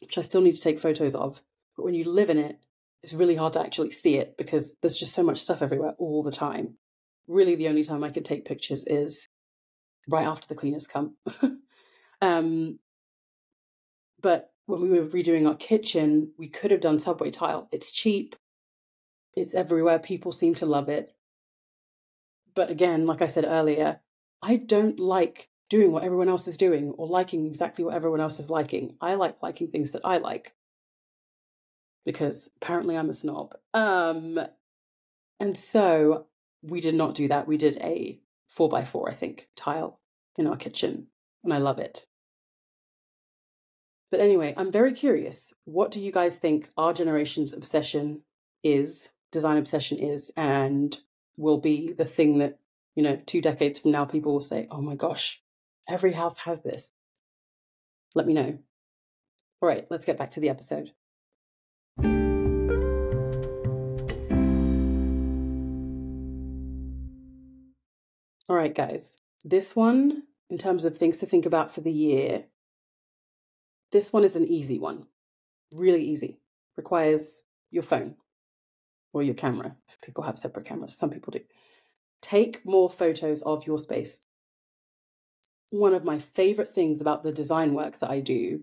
which 0.00 0.18
I 0.18 0.22
still 0.22 0.40
need 0.40 0.56
to 0.56 0.60
take 0.60 0.80
photos 0.80 1.14
of, 1.14 1.40
but 1.76 1.84
when 1.84 1.94
you 1.94 2.02
live 2.02 2.30
in 2.30 2.38
it, 2.38 2.58
it's 3.00 3.14
really 3.14 3.36
hard 3.36 3.52
to 3.52 3.60
actually 3.60 3.90
see 3.90 4.16
it 4.16 4.36
because 4.36 4.74
there's 4.82 4.96
just 4.96 5.14
so 5.14 5.22
much 5.22 5.38
stuff 5.38 5.62
everywhere 5.62 5.94
all 5.98 6.24
the 6.24 6.32
time. 6.32 6.78
Really, 7.28 7.54
the 7.54 7.68
only 7.68 7.84
time 7.84 8.02
I 8.02 8.10
could 8.10 8.24
take 8.24 8.44
pictures 8.44 8.84
is 8.88 9.28
right 10.10 10.26
after 10.26 10.48
the 10.48 10.56
cleaners 10.56 10.88
come. 10.88 11.14
um, 12.22 12.80
but 14.20 14.50
when 14.66 14.80
we 14.80 14.98
were 14.98 15.06
redoing 15.06 15.46
our 15.46 15.54
kitchen, 15.54 16.32
we 16.38 16.48
could 16.48 16.72
have 16.72 16.80
done 16.80 16.98
subway 16.98 17.30
tile. 17.30 17.68
It's 17.70 17.92
cheap, 17.92 18.34
it's 19.36 19.54
everywhere. 19.54 20.00
People 20.00 20.32
seem 20.32 20.56
to 20.56 20.66
love 20.66 20.88
it. 20.88 21.14
But 22.54 22.70
again, 22.70 23.06
like 23.06 23.22
I 23.22 23.26
said 23.26 23.44
earlier, 23.46 24.00
I 24.42 24.56
don't 24.56 24.98
like 24.98 25.48
doing 25.70 25.92
what 25.92 26.04
everyone 26.04 26.28
else 26.28 26.46
is 26.46 26.56
doing 26.56 26.90
or 26.98 27.06
liking 27.06 27.46
exactly 27.46 27.84
what 27.84 27.94
everyone 27.94 28.20
else 28.20 28.38
is 28.38 28.50
liking. 28.50 28.96
I 29.00 29.14
like 29.14 29.42
liking 29.42 29.68
things 29.68 29.92
that 29.92 30.02
I 30.04 30.18
like 30.18 30.54
because 32.04 32.50
apparently 32.56 32.96
I'm 32.96 33.08
a 33.08 33.14
snob. 33.14 33.54
Um, 33.72 34.38
and 35.40 35.56
so 35.56 36.26
we 36.62 36.80
did 36.80 36.94
not 36.94 37.14
do 37.14 37.28
that. 37.28 37.46
We 37.46 37.56
did 37.56 37.76
a 37.78 38.20
four 38.48 38.68
by 38.68 38.84
four, 38.84 39.10
I 39.10 39.14
think, 39.14 39.48
tile 39.56 40.00
in 40.36 40.46
our 40.46 40.56
kitchen, 40.56 41.08
and 41.42 41.52
I 41.52 41.58
love 41.58 41.78
it. 41.78 42.06
But 44.10 44.20
anyway, 44.20 44.52
I'm 44.56 44.70
very 44.70 44.92
curious. 44.92 45.52
What 45.64 45.90
do 45.90 46.00
you 46.00 46.12
guys 46.12 46.38
think 46.38 46.68
our 46.76 46.92
generation's 46.92 47.52
obsession 47.52 48.22
is, 48.62 49.10
design 49.30 49.56
obsession 49.56 49.98
is, 49.98 50.30
and 50.36 50.98
will 51.36 51.58
be 51.58 51.92
the 51.92 52.04
thing 52.04 52.38
that, 52.38 52.58
you 52.94 53.02
know, 53.02 53.20
two 53.26 53.40
decades 53.40 53.80
from 53.80 53.90
now, 53.90 54.04
people 54.04 54.32
will 54.32 54.40
say, 54.40 54.66
oh 54.70 54.80
my 54.80 54.94
gosh, 54.94 55.42
every 55.88 56.12
house 56.12 56.38
has 56.38 56.62
this. 56.62 56.92
Let 58.14 58.26
me 58.26 58.34
know. 58.34 58.58
All 59.60 59.68
right, 59.68 59.86
let's 59.90 60.04
get 60.04 60.18
back 60.18 60.30
to 60.30 60.40
the 60.40 60.48
episode. 60.48 60.92
All 68.48 68.56
right, 68.56 68.74
guys. 68.74 69.16
This 69.44 69.74
one, 69.74 70.24
in 70.50 70.58
terms 70.58 70.84
of 70.84 70.98
things 70.98 71.18
to 71.18 71.26
think 71.26 71.46
about 71.46 71.70
for 71.70 71.80
the 71.80 71.92
year, 71.92 72.44
this 73.90 74.12
one 74.12 74.24
is 74.24 74.36
an 74.36 74.46
easy 74.46 74.78
one, 74.78 75.06
really 75.74 76.04
easy. 76.04 76.40
Requires 76.76 77.44
your 77.70 77.82
phone 77.82 78.16
or 79.12 79.22
your 79.22 79.34
camera, 79.34 79.76
if 79.88 80.00
people 80.00 80.24
have 80.24 80.38
separate 80.38 80.66
cameras. 80.66 80.96
Some 80.96 81.10
people 81.10 81.30
do. 81.30 81.40
Take 82.20 82.64
more 82.64 82.88
photos 82.88 83.42
of 83.42 83.66
your 83.66 83.78
space. 83.78 84.26
One 85.70 85.94
of 85.94 86.04
my 86.04 86.18
favorite 86.18 86.72
things 86.72 87.00
about 87.00 87.22
the 87.22 87.32
design 87.32 87.74
work 87.74 87.98
that 88.00 88.10
I 88.10 88.20
do 88.20 88.62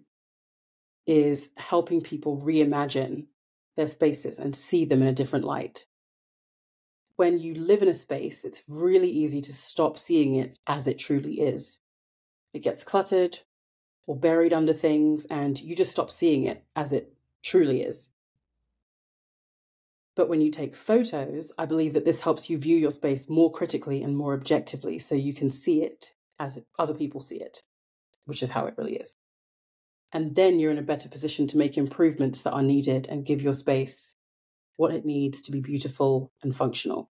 is 1.05 1.49
helping 1.57 2.01
people 2.01 2.41
reimagine 2.41 3.27
their 3.75 3.87
spaces 3.87 4.39
and 4.39 4.55
see 4.55 4.85
them 4.85 5.01
in 5.01 5.07
a 5.07 5.13
different 5.13 5.45
light. 5.45 5.87
When 7.15 7.39
you 7.39 7.53
live 7.53 7.81
in 7.81 7.87
a 7.87 7.93
space, 7.93 8.45
it's 8.45 8.63
really 8.67 9.09
easy 9.09 9.41
to 9.41 9.53
stop 9.53 9.97
seeing 9.97 10.35
it 10.35 10.57
as 10.67 10.87
it 10.87 10.99
truly 10.99 11.41
is. 11.41 11.79
It 12.53 12.59
gets 12.59 12.83
cluttered, 12.83 13.39
or 14.07 14.15
buried 14.15 14.53
under 14.53 14.73
things, 14.73 15.25
and 15.25 15.59
you 15.59 15.75
just 15.75 15.91
stop 15.91 16.09
seeing 16.09 16.45
it 16.45 16.63
as 16.75 16.93
it 16.93 17.13
truly 17.43 17.83
is. 17.83 18.09
But 20.19 20.27
when 20.27 20.41
you 20.41 20.51
take 20.51 20.75
photos, 20.75 21.53
I 21.57 21.65
believe 21.65 21.93
that 21.93 22.03
this 22.03 22.19
helps 22.19 22.49
you 22.49 22.57
view 22.57 22.75
your 22.75 22.91
space 22.91 23.29
more 23.29 23.49
critically 23.49 24.03
and 24.03 24.17
more 24.17 24.33
objectively 24.33 24.99
so 24.99 25.15
you 25.15 25.33
can 25.33 25.49
see 25.49 25.81
it 25.81 26.13
as 26.37 26.59
other 26.77 26.93
people 26.93 27.21
see 27.21 27.37
it, 27.37 27.61
which 28.25 28.43
is 28.43 28.49
how 28.49 28.65
it 28.65 28.73
really 28.77 28.97
is. 28.97 29.15
And 30.11 30.35
then 30.35 30.59
you're 30.59 30.73
in 30.73 30.77
a 30.77 30.81
better 30.81 31.07
position 31.07 31.47
to 31.47 31.57
make 31.57 31.77
improvements 31.77 32.41
that 32.41 32.51
are 32.51 32.61
needed 32.61 33.07
and 33.07 33.25
give 33.25 33.41
your 33.41 33.53
space 33.53 34.17
what 34.75 34.93
it 34.93 35.05
needs 35.05 35.41
to 35.43 35.53
be 35.53 35.61
beautiful 35.61 36.33
and 36.43 36.53
functional. 36.53 37.09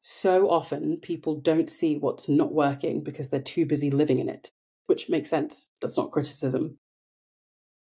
So 0.00 0.50
often, 0.50 0.96
people 0.96 1.36
don't 1.36 1.70
see 1.70 1.96
what's 1.98 2.28
not 2.28 2.52
working 2.52 3.04
because 3.04 3.28
they're 3.28 3.40
too 3.40 3.64
busy 3.64 3.92
living 3.92 4.18
in 4.18 4.28
it, 4.28 4.50
which 4.86 5.08
makes 5.08 5.30
sense. 5.30 5.68
That's 5.80 5.96
not 5.96 6.10
criticism. 6.10 6.78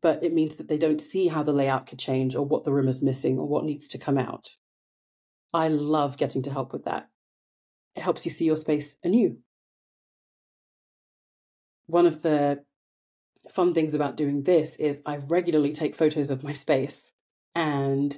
But 0.02 0.24
it 0.24 0.34
means 0.34 0.56
that 0.56 0.68
they 0.68 0.78
don't 0.78 1.02
see 1.02 1.28
how 1.28 1.44
the 1.44 1.54
layout 1.54 1.88
could 1.88 2.00
change 2.00 2.36
or 2.36 2.46
what 2.46 2.64
the 2.64 2.74
room 2.74 2.88
is 2.88 3.02
missing 3.02 3.38
or 3.38 3.48
what 3.48 3.66
needs 3.66 3.88
to 3.90 3.98
come 3.98 4.18
out. 4.18 4.56
I 5.54 5.68
love 5.68 6.18
getting 6.18 6.42
to 6.44 6.52
help 6.52 6.74
with 6.74 6.86
that. 6.86 7.10
It 7.96 8.02
helps 8.02 8.26
you 8.26 8.32
see 8.32 8.46
your 8.46 8.56
space 8.56 8.96
anew. 9.04 9.38
One 11.88 12.06
of 12.06 12.22
the 12.22 12.64
fun 13.50 13.74
things 13.74 13.94
about 13.94 14.18
doing 14.18 14.44
this 14.44 14.76
is 14.78 15.02
I 15.06 15.18
regularly 15.18 15.74
take 15.74 15.96
photos 15.96 16.30
of 16.30 16.44
my 16.44 16.54
space 16.54 17.12
and 17.54 18.18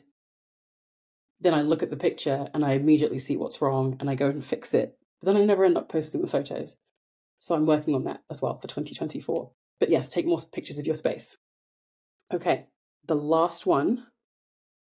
then 1.41 1.53
I 1.53 1.61
look 1.61 1.83
at 1.83 1.89
the 1.89 1.97
picture 1.97 2.47
and 2.53 2.63
I 2.63 2.73
immediately 2.73 3.17
see 3.17 3.35
what's 3.35 3.61
wrong 3.61 3.97
and 3.99 4.09
I 4.09 4.15
go 4.15 4.29
and 4.29 4.43
fix 4.43 4.73
it. 4.73 4.97
But 5.19 5.33
then 5.33 5.41
I 5.41 5.45
never 5.45 5.65
end 5.65 5.77
up 5.77 5.89
posting 5.89 6.21
the 6.21 6.27
photos. 6.27 6.77
So 7.39 7.55
I'm 7.55 7.65
working 7.65 7.95
on 7.95 8.03
that 8.05 8.21
as 8.29 8.41
well 8.41 8.57
for 8.57 8.67
2024. 8.67 9.51
But 9.79 9.89
yes, 9.89 10.09
take 10.09 10.25
more 10.25 10.39
pictures 10.53 10.77
of 10.77 10.85
your 10.85 10.95
space. 10.95 11.35
Okay, 12.31 12.67
the 13.05 13.15
last 13.15 13.65
one 13.65 14.07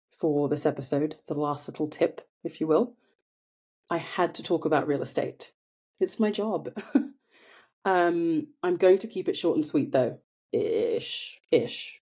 for 0.09 0.49
this 0.49 0.65
episode, 0.65 1.15
the 1.27 1.39
last 1.39 1.67
little 1.67 1.87
tip, 1.87 2.21
if 2.43 2.59
you 2.59 2.67
will. 2.67 2.95
I 3.89 3.97
had 3.97 4.35
to 4.35 4.43
talk 4.43 4.65
about 4.65 4.87
real 4.87 5.01
estate. 5.01 5.53
It's 5.99 6.19
my 6.19 6.31
job. 6.31 6.69
um, 7.85 8.47
I'm 8.63 8.77
going 8.77 8.97
to 8.99 9.07
keep 9.07 9.29
it 9.29 9.37
short 9.37 9.55
and 9.55 9.65
sweet 9.65 9.91
though 9.91 10.19
ish, 10.51 11.39
ish. 11.51 12.01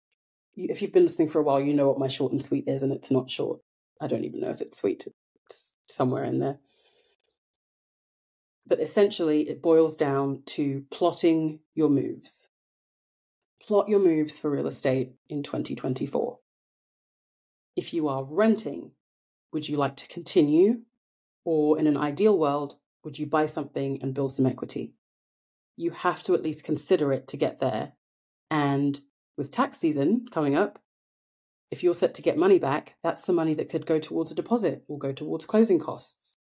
If 0.57 0.83
you've 0.83 0.93
been 0.93 1.05
listening 1.05 1.29
for 1.29 1.41
a 1.41 1.45
while, 1.45 1.61
you 1.61 1.73
know 1.73 1.89
what 1.89 1.99
my 1.99 2.09
short 2.09 2.33
and 2.33 2.43
sweet 2.43 2.65
is, 2.67 2.83
and 2.83 2.93
it's 2.93 3.11
not 3.11 3.31
short. 3.31 3.61
I 4.01 4.07
don't 4.07 4.25
even 4.25 4.41
know 4.41 4.51
if 4.51 4.61
it's 4.61 4.79
sweet. 4.79 5.07
It's 5.47 5.77
somewhere 5.89 6.25
in 6.25 6.41
there. 6.41 6.59
But 8.67 8.81
essentially, 8.81 9.49
it 9.49 9.63
boils 9.63 9.97
down 9.97 10.43
to 10.47 10.85
plotting 10.91 11.61
your 11.75 11.89
moves. 11.89 12.50
Plot 13.71 13.89
your 13.89 14.01
moves 14.01 14.41
for 14.41 14.51
real 14.51 14.67
estate 14.67 15.13
in 15.29 15.45
2024. 15.45 16.41
If 17.77 17.95
you 17.95 18.09
are 18.09 18.25
renting, 18.25 18.91
would 19.53 19.69
you 19.69 19.77
like 19.77 19.95
to 19.99 20.09
continue? 20.09 20.81
Or 21.45 21.79
in 21.79 21.87
an 21.87 21.97
ideal 21.97 22.37
world, 22.37 22.75
would 23.05 23.17
you 23.17 23.27
buy 23.27 23.47
something 23.47 24.03
and 24.03 24.13
build 24.13 24.33
some 24.33 24.45
equity? 24.45 24.95
You 25.77 25.93
have 25.93 26.21
to 26.23 26.35
at 26.35 26.43
least 26.43 26.65
consider 26.65 27.13
it 27.13 27.29
to 27.29 27.37
get 27.37 27.61
there 27.61 27.93
and 28.51 28.99
with 29.39 29.53
tax 29.53 29.77
season 29.77 30.27
coming 30.33 30.57
up, 30.57 30.81
if 31.71 31.85
you're 31.85 31.95
set 31.95 32.13
to 32.15 32.23
get 32.23 32.37
money 32.37 32.59
back, 32.59 32.97
that's 33.05 33.25
the 33.25 33.33
money 33.33 33.55
that 33.55 33.69
could 33.69 33.87
go 33.87 34.01
towards 34.01 34.33
a 34.33 34.35
deposit 34.35 34.83
or 34.89 34.99
go 34.99 35.13
towards 35.13 35.47
closing 35.47 35.79
costs. 35.79 36.39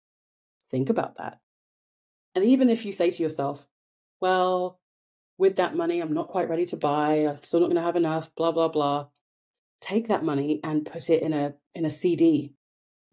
Think 0.70 0.88
about 0.88 1.16
that. 1.16 1.40
And 2.34 2.42
even 2.46 2.70
if 2.70 2.86
you 2.86 2.92
say 2.92 3.10
to 3.10 3.22
yourself, 3.22 3.66
well, 4.18 4.80
with 5.38 5.56
that 5.56 5.76
money, 5.76 6.00
I'm 6.00 6.12
not 6.12 6.28
quite 6.28 6.50
ready 6.50 6.66
to 6.66 6.76
buy, 6.76 7.26
I'm 7.26 7.42
still 7.42 7.60
not 7.60 7.66
going 7.66 7.76
to 7.76 7.82
have 7.82 7.96
enough, 7.96 8.34
blah, 8.34 8.52
blah, 8.52 8.68
blah. 8.68 9.06
Take 9.80 10.08
that 10.08 10.24
money 10.24 10.60
and 10.64 10.84
put 10.84 11.08
it 11.08 11.22
in 11.22 11.32
a 11.32 11.54
in 11.74 11.84
a 11.84 11.90
CD. 11.90 12.54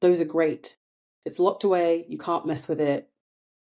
Those 0.02 0.20
are 0.20 0.26
great. 0.26 0.78
It's 1.24 1.40
locked 1.40 1.64
away, 1.64 2.06
you 2.10 2.18
can't 2.18 2.48
mess 2.48 2.68
with 2.68 2.82
it. 2.82 3.10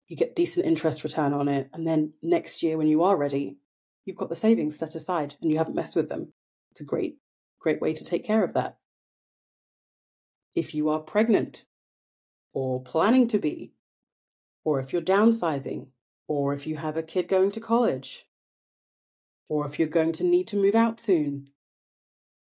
You 0.07 0.17
get 0.17 0.37
decent 0.37 0.67
interest 0.67 1.03
return 1.03 1.33
on 1.33 1.49
it. 1.49 1.69
And 1.73 1.87
then 1.87 2.13
next 2.23 2.63
year 2.63 2.77
when 2.77 2.87
you 2.87 3.03
are 3.03 3.17
ready, 3.17 3.59
you've 4.05 4.17
got 4.17 4.29
the 4.29 4.37
savings 4.37 4.79
set 4.79 4.95
aside 4.95 5.35
and 5.43 5.51
you 5.51 5.59
haven't 5.59 5.75
messed 5.75 5.97
with 5.97 6.09
them. 6.09 6.33
It's 6.71 6.81
a 6.81 6.85
great, 6.85 7.19
great 7.61 7.81
way 7.81 7.93
to 7.93 8.05
take 8.05 8.25
care 8.25 8.45
of 8.45 8.55
that. 8.55 8.79
If 10.55 10.75
you 10.75 10.89
are 10.91 11.01
pregnant 11.01 11.65
or 12.53 12.81
planning 12.83 13.27
to 13.29 13.39
be, 13.39 13.73
or 14.65 14.79
if 14.79 14.93
you're 14.93 15.03
downsizing, 15.03 15.89
or 16.29 16.53
if 16.53 16.67
you 16.67 16.77
have 16.77 16.97
a 16.97 17.03
kid 17.03 17.29
going 17.29 17.51
to 17.53 17.61
college, 17.61 18.27
or 19.49 19.67
if 19.67 19.79
you're 19.79 19.89
going 19.89 20.13
to 20.13 20.25
need 20.25 20.49
to 20.49 20.57
move 20.57 20.75
out 20.75 21.01
soon, 21.01 21.51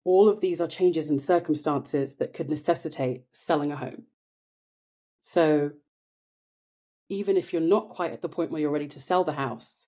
all 0.03 0.29
of 0.29 0.39
these 0.39 0.61
are 0.61 0.67
changes 0.67 1.09
in 1.09 1.17
circumstances 1.17 2.15
that 2.15 2.33
could 2.33 2.49
necessitate 2.49 3.23
selling 3.31 3.71
a 3.71 3.75
home. 3.75 4.03
So, 5.19 5.71
even 7.09 7.37
if 7.37 7.51
you're 7.51 7.61
not 7.61 7.89
quite 7.89 8.11
at 8.11 8.21
the 8.21 8.29
point 8.29 8.51
where 8.51 8.61
you're 8.61 8.71
ready 8.71 8.87
to 8.87 8.99
sell 8.99 9.23
the 9.23 9.33
house, 9.33 9.87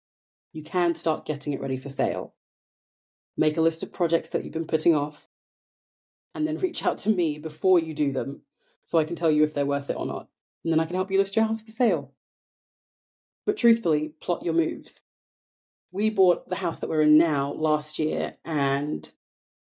you 0.52 0.64
can 0.64 0.96
start 0.96 1.26
getting 1.26 1.54
it 1.54 1.62
ready 1.62 1.78
for 1.78 1.90
sale. 1.90 2.34
Make 3.38 3.58
a 3.58 3.62
list 3.62 3.84
of 3.84 3.94
projects 3.94 4.30
that 4.30 4.44
you've 4.44 4.54
been 4.54 4.66
putting 4.66 4.96
off, 4.96 5.30
and 6.34 6.48
then 6.48 6.58
reach 6.60 6.86
out 6.86 6.98
to 7.00 7.10
me 7.10 7.38
before 7.38 7.80
you 7.80 7.94
do 7.94 8.12
them 8.12 8.42
so 8.84 8.98
I 8.98 9.04
can 9.04 9.16
tell 9.16 9.30
you 9.30 9.44
if 9.44 9.54
they're 9.54 9.66
worth 9.66 9.90
it 9.90 9.98
or 9.98 10.06
not. 10.06 10.28
And 10.64 10.74
then 10.74 10.80
I 10.80 10.86
can 10.86 10.96
help 10.96 11.12
you 11.12 11.20
list 11.20 11.36
your 11.36 11.46
house 11.46 11.62
for 11.62 11.72
sale. 11.72 12.14
But 13.46 13.58
truthfully, 13.58 14.14
plot 14.20 14.44
your 14.44 14.54
moves. 14.54 15.02
We 15.92 16.10
bought 16.10 16.50
the 16.50 16.58
house 16.58 16.80
that 16.80 16.90
we're 16.90 17.04
in 17.04 17.18
now 17.18 17.54
last 17.54 17.98
year, 17.98 18.36
and 18.44 19.10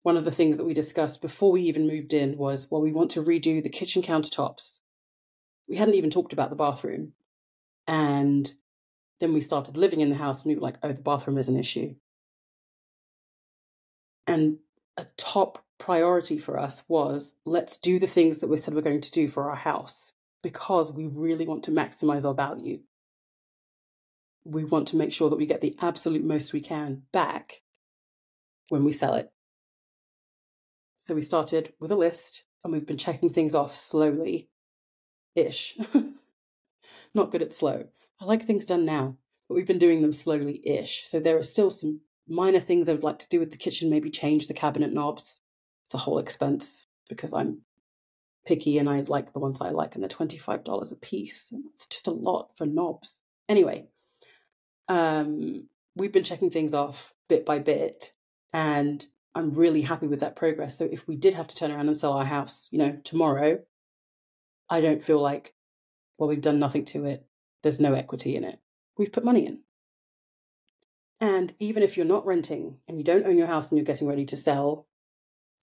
one 0.03 0.17
of 0.17 0.25
the 0.25 0.33
things 0.33 0.57
that 0.57 0.65
we 0.65 0.75
discussed 0.75 1.23
before 1.23 1.53
we 1.53 1.63
even 1.63 1.87
moved 1.87 2.13
in 2.13 2.37
was 2.37 2.71
well, 2.71 2.83
we 2.83 2.93
want 2.93 3.11
to 3.13 3.23
redo 3.23 3.63
the 3.63 3.69
kitchen 3.69 4.03
countertops. 4.03 4.81
We 5.69 5.77
hadn't 5.77 5.95
even 5.95 6.11
talked 6.11 6.33
about 6.33 6.51
the 6.51 6.57
bathroom. 6.57 7.13
And 7.87 8.53
then 9.21 9.33
we 9.33 9.41
started 9.41 9.77
living 9.77 10.01
in 10.01 10.11
the 10.11 10.17
house 10.17 10.43
and 10.43 10.51
we 10.51 10.57
were 10.57 10.61
like, 10.61 10.79
oh, 10.83 10.93
the 10.93 11.01
bathroom 11.01 11.39
is 11.39 11.49
an 11.49 11.57
issue. 11.57 11.95
And 14.27 14.59
a 14.97 15.07
top 15.17 15.65
priority 15.79 16.39
for 16.39 16.59
us 16.59 16.85
was 16.89 17.37
let's 17.45 17.77
do 17.77 17.99
the 17.99 18.07
things 18.07 18.39
that 18.39 18.49
we 18.49 18.57
said 18.57 18.75
we're 18.75 18.81
going 18.81 19.01
to 19.01 19.11
do 19.11 19.27
for 19.29 19.51
our 19.51 19.57
house 19.57 20.13
because 20.43 20.93
we 20.93 21.07
really 21.07 21.47
want 21.47 21.63
to 21.65 21.71
maximize 21.71 22.25
our 22.25 22.35
value. 22.35 22.81
We 24.45 24.65
want 24.65 24.89
to 24.89 24.97
make 24.97 25.13
sure 25.13 25.31
that 25.31 25.37
we 25.37 25.47
get 25.47 25.61
the 25.61 25.75
absolute 25.81 26.25
most 26.25 26.53
we 26.53 26.61
can 26.61 27.03
back 27.13 27.63
when 28.69 28.85
we 28.85 28.93
sell 28.93 29.15
it. 29.15 29.31
So 30.99 31.15
we 31.15 31.23
started 31.23 31.73
with 31.81 31.93
a 31.93 31.97
list 31.97 32.45
and 32.63 32.73
we've 32.73 32.87
been 32.87 32.97
checking 32.97 33.29
things 33.29 33.55
off 33.55 33.75
slowly 33.75 34.49
ish. 35.35 35.77
Not 37.15 37.31
good 37.31 37.43
at 37.43 37.53
slow. 37.53 37.89
I 38.21 38.25
like 38.25 38.43
things 38.43 38.67
done 38.67 38.85
now, 38.85 39.17
but 39.49 39.55
we've 39.55 39.67
been 39.67 39.79
doing 39.79 40.03
them 40.03 40.13
slowly 40.13 40.61
ish. 40.65 41.05
So 41.05 41.21
there 41.21 41.37
are 41.37 41.43
still 41.43 41.71
some 41.71 42.01
minor 42.29 42.61
things 42.61 42.89
I 42.89 42.93
would 42.93 43.05
like 43.05 43.19
to 43.21 43.29
do 43.29 43.41
with 43.41 43.51
the 43.51 43.57
kitchen, 43.57 43.91
maybe 43.91 44.11
change 44.11 44.47
the 44.47 44.55
cabinet 44.55 44.93
knobs. 44.93 45.41
It's 45.85 45.95
a 45.95 45.99
whole 45.99 46.19
expense 46.19 46.87
because 47.09 47.33
I'm 47.33 47.63
picky 48.47 48.79
and 48.79 48.89
I 48.89 49.01
like 49.01 49.33
the 49.33 49.39
ones 49.39 49.61
I 49.61 49.71
like, 49.71 49.95
and 49.95 50.03
they're 50.03 50.09
$25 50.09 50.93
a 50.93 50.97
piece. 50.97 51.51
And 51.53 51.67
it's 51.67 51.87
just 51.87 52.07
a 52.07 52.13
lot 52.13 52.57
for 52.57 52.67
knobs. 52.67 53.23
Anyway, 53.49 53.89
um, 54.93 55.69
we've 55.97 56.13
been 56.13 56.25
checking 56.25 56.51
things 56.51 56.75
off 56.75 57.15
bit 57.29 57.47
by 57.47 57.59
bit, 57.59 58.13
and 58.53 59.05
I'm 59.35 59.51
really 59.51 59.83
happy 59.83 60.07
with 60.07 60.21
that 60.21 60.37
progress. 60.37 60.77
So 60.77 60.89
if 60.91 61.07
we 61.09 61.17
did 61.17 61.35
have 61.35 61.49
to 61.49 61.57
turn 61.57 61.71
around 61.71 61.89
and 61.89 61.97
sell 61.97 62.13
our 62.13 62.25
house, 62.25 62.69
you 62.71 62.79
know, 62.79 62.99
tomorrow, 63.05 63.61
I 64.69 64.81
don't 64.81 65.03
feel 65.03 65.21
like, 65.21 65.55
well, 66.19 66.29
we've 66.29 66.41
done 66.41 66.59
nothing 66.59 66.85
to 66.87 67.05
it 67.07 67.27
there's 67.63 67.81
no 67.81 67.95
equity 67.95 68.37
in 68.37 68.45
it. 68.45 68.59
We've 68.99 69.13
put 69.13 69.25
money 69.25 69.47
in. 69.47 69.63
And 71.21 71.55
even 71.61 71.83
if 71.83 71.97
you're 71.97 72.05
not 72.05 72.27
renting 72.27 72.79
and 72.89 72.99
you 72.99 73.05
don't 73.05 73.27
own 73.27 73.39
your 73.39 73.47
house 73.47 73.71
and 73.71 73.79
you're 73.79 73.87
getting 73.87 74.09
ready 74.09 74.25
to 74.27 74.37
sell, 74.37 74.87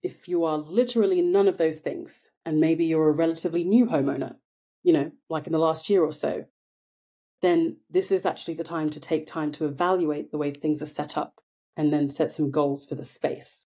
if 0.03 0.29
you 0.29 0.45
are 0.45 0.57
literally 0.57 1.21
none 1.21 1.49
of 1.49 1.59
those 1.59 1.81
things, 1.81 2.31
and 2.45 2.61
maybe 2.61 2.85
you're 2.85 3.09
a 3.09 3.17
relatively 3.17 3.65
new 3.65 3.87
homeowner, 3.87 4.37
you 4.85 4.93
know, 4.93 5.11
like 5.29 5.47
in 5.47 5.53
the 5.53 5.59
last 5.59 5.91
year 5.91 6.03
or 6.03 6.13
so, 6.13 6.47
then 7.41 7.77
this 7.89 8.11
is 8.11 8.27
actually 8.27 8.55
the 8.55 8.65
time 8.65 8.91
to 8.91 9.01
take 9.01 9.27
time 9.27 9.53
to 9.53 9.65
evaluate 9.65 10.31
the 10.31 10.39
way 10.39 10.51
things 10.51 10.83
are 10.83 10.87
set 10.87 11.17
up 11.17 11.41
and 11.77 11.93
then 11.93 12.09
set 12.09 12.31
some 12.31 12.51
goals 12.51 12.85
for 12.85 12.97
the 12.97 13.05
space. 13.05 13.65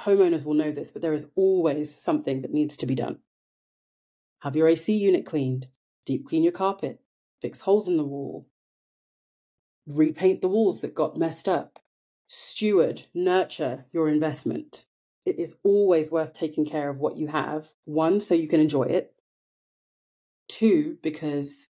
Homeowners 0.00 0.44
will 0.44 0.54
know 0.54 0.72
this, 0.72 0.90
but 0.90 1.02
there 1.02 1.12
is 1.12 1.28
always 1.36 2.00
something 2.00 2.42
that 2.42 2.52
needs 2.52 2.76
to 2.78 2.86
be 2.86 2.94
done. 2.94 3.18
Have 4.40 4.56
your 4.56 4.68
AC 4.68 4.92
unit 4.92 5.26
cleaned, 5.26 5.68
deep 6.06 6.26
clean 6.26 6.42
your 6.42 6.52
carpet, 6.52 7.00
fix 7.40 7.60
holes 7.60 7.86
in 7.86 7.96
the 7.96 8.04
wall, 8.04 8.48
repaint 9.86 10.40
the 10.40 10.48
walls 10.48 10.80
that 10.80 10.94
got 10.94 11.16
messed 11.16 11.48
up, 11.48 11.78
steward, 12.26 13.02
nurture 13.14 13.84
your 13.92 14.08
investment. 14.08 14.86
It 15.26 15.38
is 15.38 15.56
always 15.62 16.10
worth 16.10 16.32
taking 16.32 16.64
care 16.64 16.88
of 16.88 16.98
what 16.98 17.16
you 17.16 17.28
have. 17.28 17.74
One, 17.84 18.20
so 18.20 18.34
you 18.34 18.48
can 18.48 18.60
enjoy 18.60 18.84
it. 18.84 19.14
Two, 20.50 20.98
because 21.00 21.68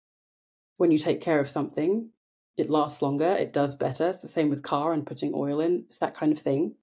when 0.78 0.90
you 0.90 0.98
take 0.98 1.20
care 1.20 1.38
of 1.38 1.48
something, 1.48 2.10
it 2.56 2.68
lasts 2.68 3.02
longer, 3.02 3.32
it 3.32 3.52
does 3.52 3.76
better. 3.76 4.08
It's 4.08 4.22
the 4.22 4.28
same 4.28 4.50
with 4.50 4.64
car 4.64 4.92
and 4.92 5.06
putting 5.06 5.32
oil 5.32 5.60
in, 5.60 5.84
it's 5.86 5.98
that 5.98 6.14
kind 6.14 6.32
of 6.32 6.38
thing. 6.38 6.74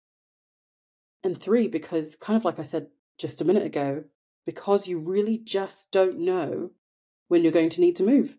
And 1.21 1.38
three, 1.38 1.67
because 1.67 2.15
kind 2.15 2.38
of 2.38 2.45
like 2.45 2.60
I 2.60 2.63
said 2.63 2.88
just 3.17 3.41
a 3.41 3.45
minute 3.45 3.65
ago 3.65 4.06
because 4.45 4.88
you 4.88 4.97
really 4.97 5.38
just 5.38 5.91
don't 5.91 6.17
know 6.17 6.71
when 7.27 7.43
you're 7.43 7.51
going 7.51 7.69
to 7.69 7.82
need 7.82 7.95
to 7.97 8.04
move. 8.04 8.38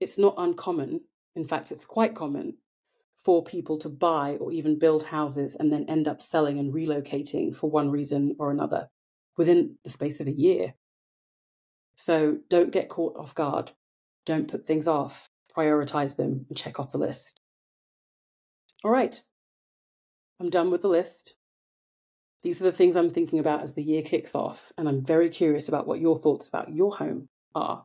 It's 0.00 0.18
not 0.18 0.34
uncommon, 0.38 1.02
in 1.36 1.44
fact, 1.44 1.70
it's 1.70 1.84
quite 1.84 2.14
common 2.14 2.56
for 3.14 3.44
people 3.44 3.78
to 3.78 3.88
buy 3.88 4.36
or 4.40 4.50
even 4.50 4.78
build 4.78 5.04
houses 5.04 5.54
and 5.54 5.70
then 5.70 5.84
end 5.88 6.08
up 6.08 6.22
selling 6.22 6.58
and 6.58 6.72
relocating 6.72 7.54
for 7.54 7.70
one 7.70 7.90
reason 7.90 8.34
or 8.38 8.50
another 8.50 8.88
within 9.36 9.76
the 9.84 9.90
space 9.90 10.20
of 10.20 10.26
a 10.26 10.32
year. 10.32 10.74
So 12.00 12.38
don't 12.48 12.72
get 12.72 12.88
caught 12.88 13.14
off 13.18 13.34
guard. 13.34 13.72
Don't 14.24 14.48
put 14.48 14.66
things 14.66 14.88
off. 14.88 15.28
Prioritize 15.54 16.16
them 16.16 16.46
and 16.48 16.56
check 16.56 16.80
off 16.80 16.92
the 16.92 16.98
list. 16.98 17.38
All 18.82 18.90
right, 18.90 19.22
I'm 20.40 20.48
done 20.48 20.70
with 20.70 20.80
the 20.80 20.88
list. 20.88 21.34
These 22.42 22.58
are 22.62 22.64
the 22.64 22.72
things 22.72 22.96
I'm 22.96 23.10
thinking 23.10 23.38
about 23.38 23.60
as 23.60 23.74
the 23.74 23.82
year 23.82 24.00
kicks 24.00 24.34
off, 24.34 24.72
and 24.78 24.88
I'm 24.88 25.04
very 25.04 25.28
curious 25.28 25.68
about 25.68 25.86
what 25.86 26.00
your 26.00 26.18
thoughts 26.18 26.48
about 26.48 26.74
your 26.74 26.96
home 26.96 27.28
are. 27.54 27.84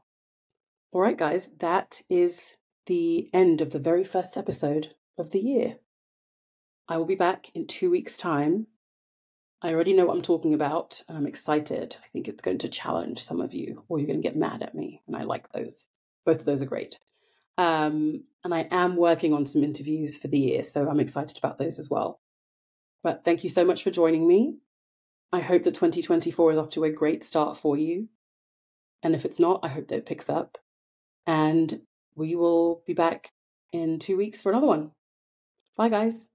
All 0.93 1.01
right, 1.01 1.17
guys, 1.17 1.49
that 1.60 2.01
is 2.08 2.56
the 2.86 3.30
end 3.34 3.60
of 3.60 3.71
the 3.71 3.80
very 3.80 4.06
first 4.06 4.38
episode 4.38 4.95
of 5.17 5.32
the 5.32 5.39
year. 5.39 5.80
I 6.88 6.95
will 6.97 7.06
be 7.06 7.15
back 7.15 7.51
in 7.54 7.67
two 7.67 7.91
weeks' 7.91 8.15
time. 8.15 8.67
I 9.61 9.73
already 9.73 9.93
know 9.93 10.05
what 10.05 10.15
I'm 10.15 10.21
talking 10.21 10.53
about, 10.53 11.01
and 11.07 11.17
I'm 11.17 11.27
excited. 11.27 11.97
I 12.03 12.07
think 12.09 12.27
it's 12.27 12.41
going 12.41 12.59
to 12.59 12.69
challenge 12.69 13.23
some 13.23 13.41
of 13.41 13.53
you, 13.53 13.83
or 13.87 13.97
you're 13.97 14.07
going 14.07 14.21
to 14.21 14.27
get 14.27 14.35
mad 14.35 14.61
at 14.61 14.75
me, 14.75 15.01
and 15.07 15.15
I 15.15 15.23
like 15.23 15.51
those. 15.51 15.89
Both 16.25 16.39
of 16.39 16.45
those 16.45 16.61
are 16.61 16.67
great. 16.67 16.99
Um, 17.57 18.25
and 18.43 18.53
I 18.53 18.67
am 18.69 18.95
working 18.95 19.33
on 19.33 19.45
some 19.45 19.63
interviews 19.63 20.17
for 20.17 20.27
the 20.27 20.39
year, 20.39 20.63
so 20.63 20.89
I'm 20.89 20.99
excited 20.99 21.37
about 21.37 21.57
those 21.57 21.79
as 21.79 21.89
well. 21.89 22.19
But 23.01 23.23
thank 23.23 23.43
you 23.43 23.49
so 23.49 23.63
much 23.63 23.83
for 23.83 23.91
joining 23.91 24.27
me. 24.27 24.57
I 25.31 25.39
hope 25.39 25.63
that 25.63 25.73
2024 25.73 26.51
is 26.51 26.57
off 26.57 26.69
to 26.71 26.83
a 26.83 26.91
great 26.91 27.23
start 27.23 27.57
for 27.57 27.77
you. 27.77 28.09
And 29.03 29.15
if 29.15 29.25
it's 29.25 29.39
not, 29.39 29.59
I 29.63 29.67
hope 29.67 29.87
that 29.87 29.97
it 29.97 30.05
picks 30.05 30.29
up. 30.29 30.57
And 31.27 31.81
we 32.15 32.35
will 32.35 32.81
be 32.85 32.93
back 32.93 33.31
in 33.71 33.99
two 33.99 34.17
weeks 34.17 34.41
for 34.41 34.51
another 34.51 34.67
one. 34.67 34.91
Bye, 35.75 35.89
guys. 35.89 36.27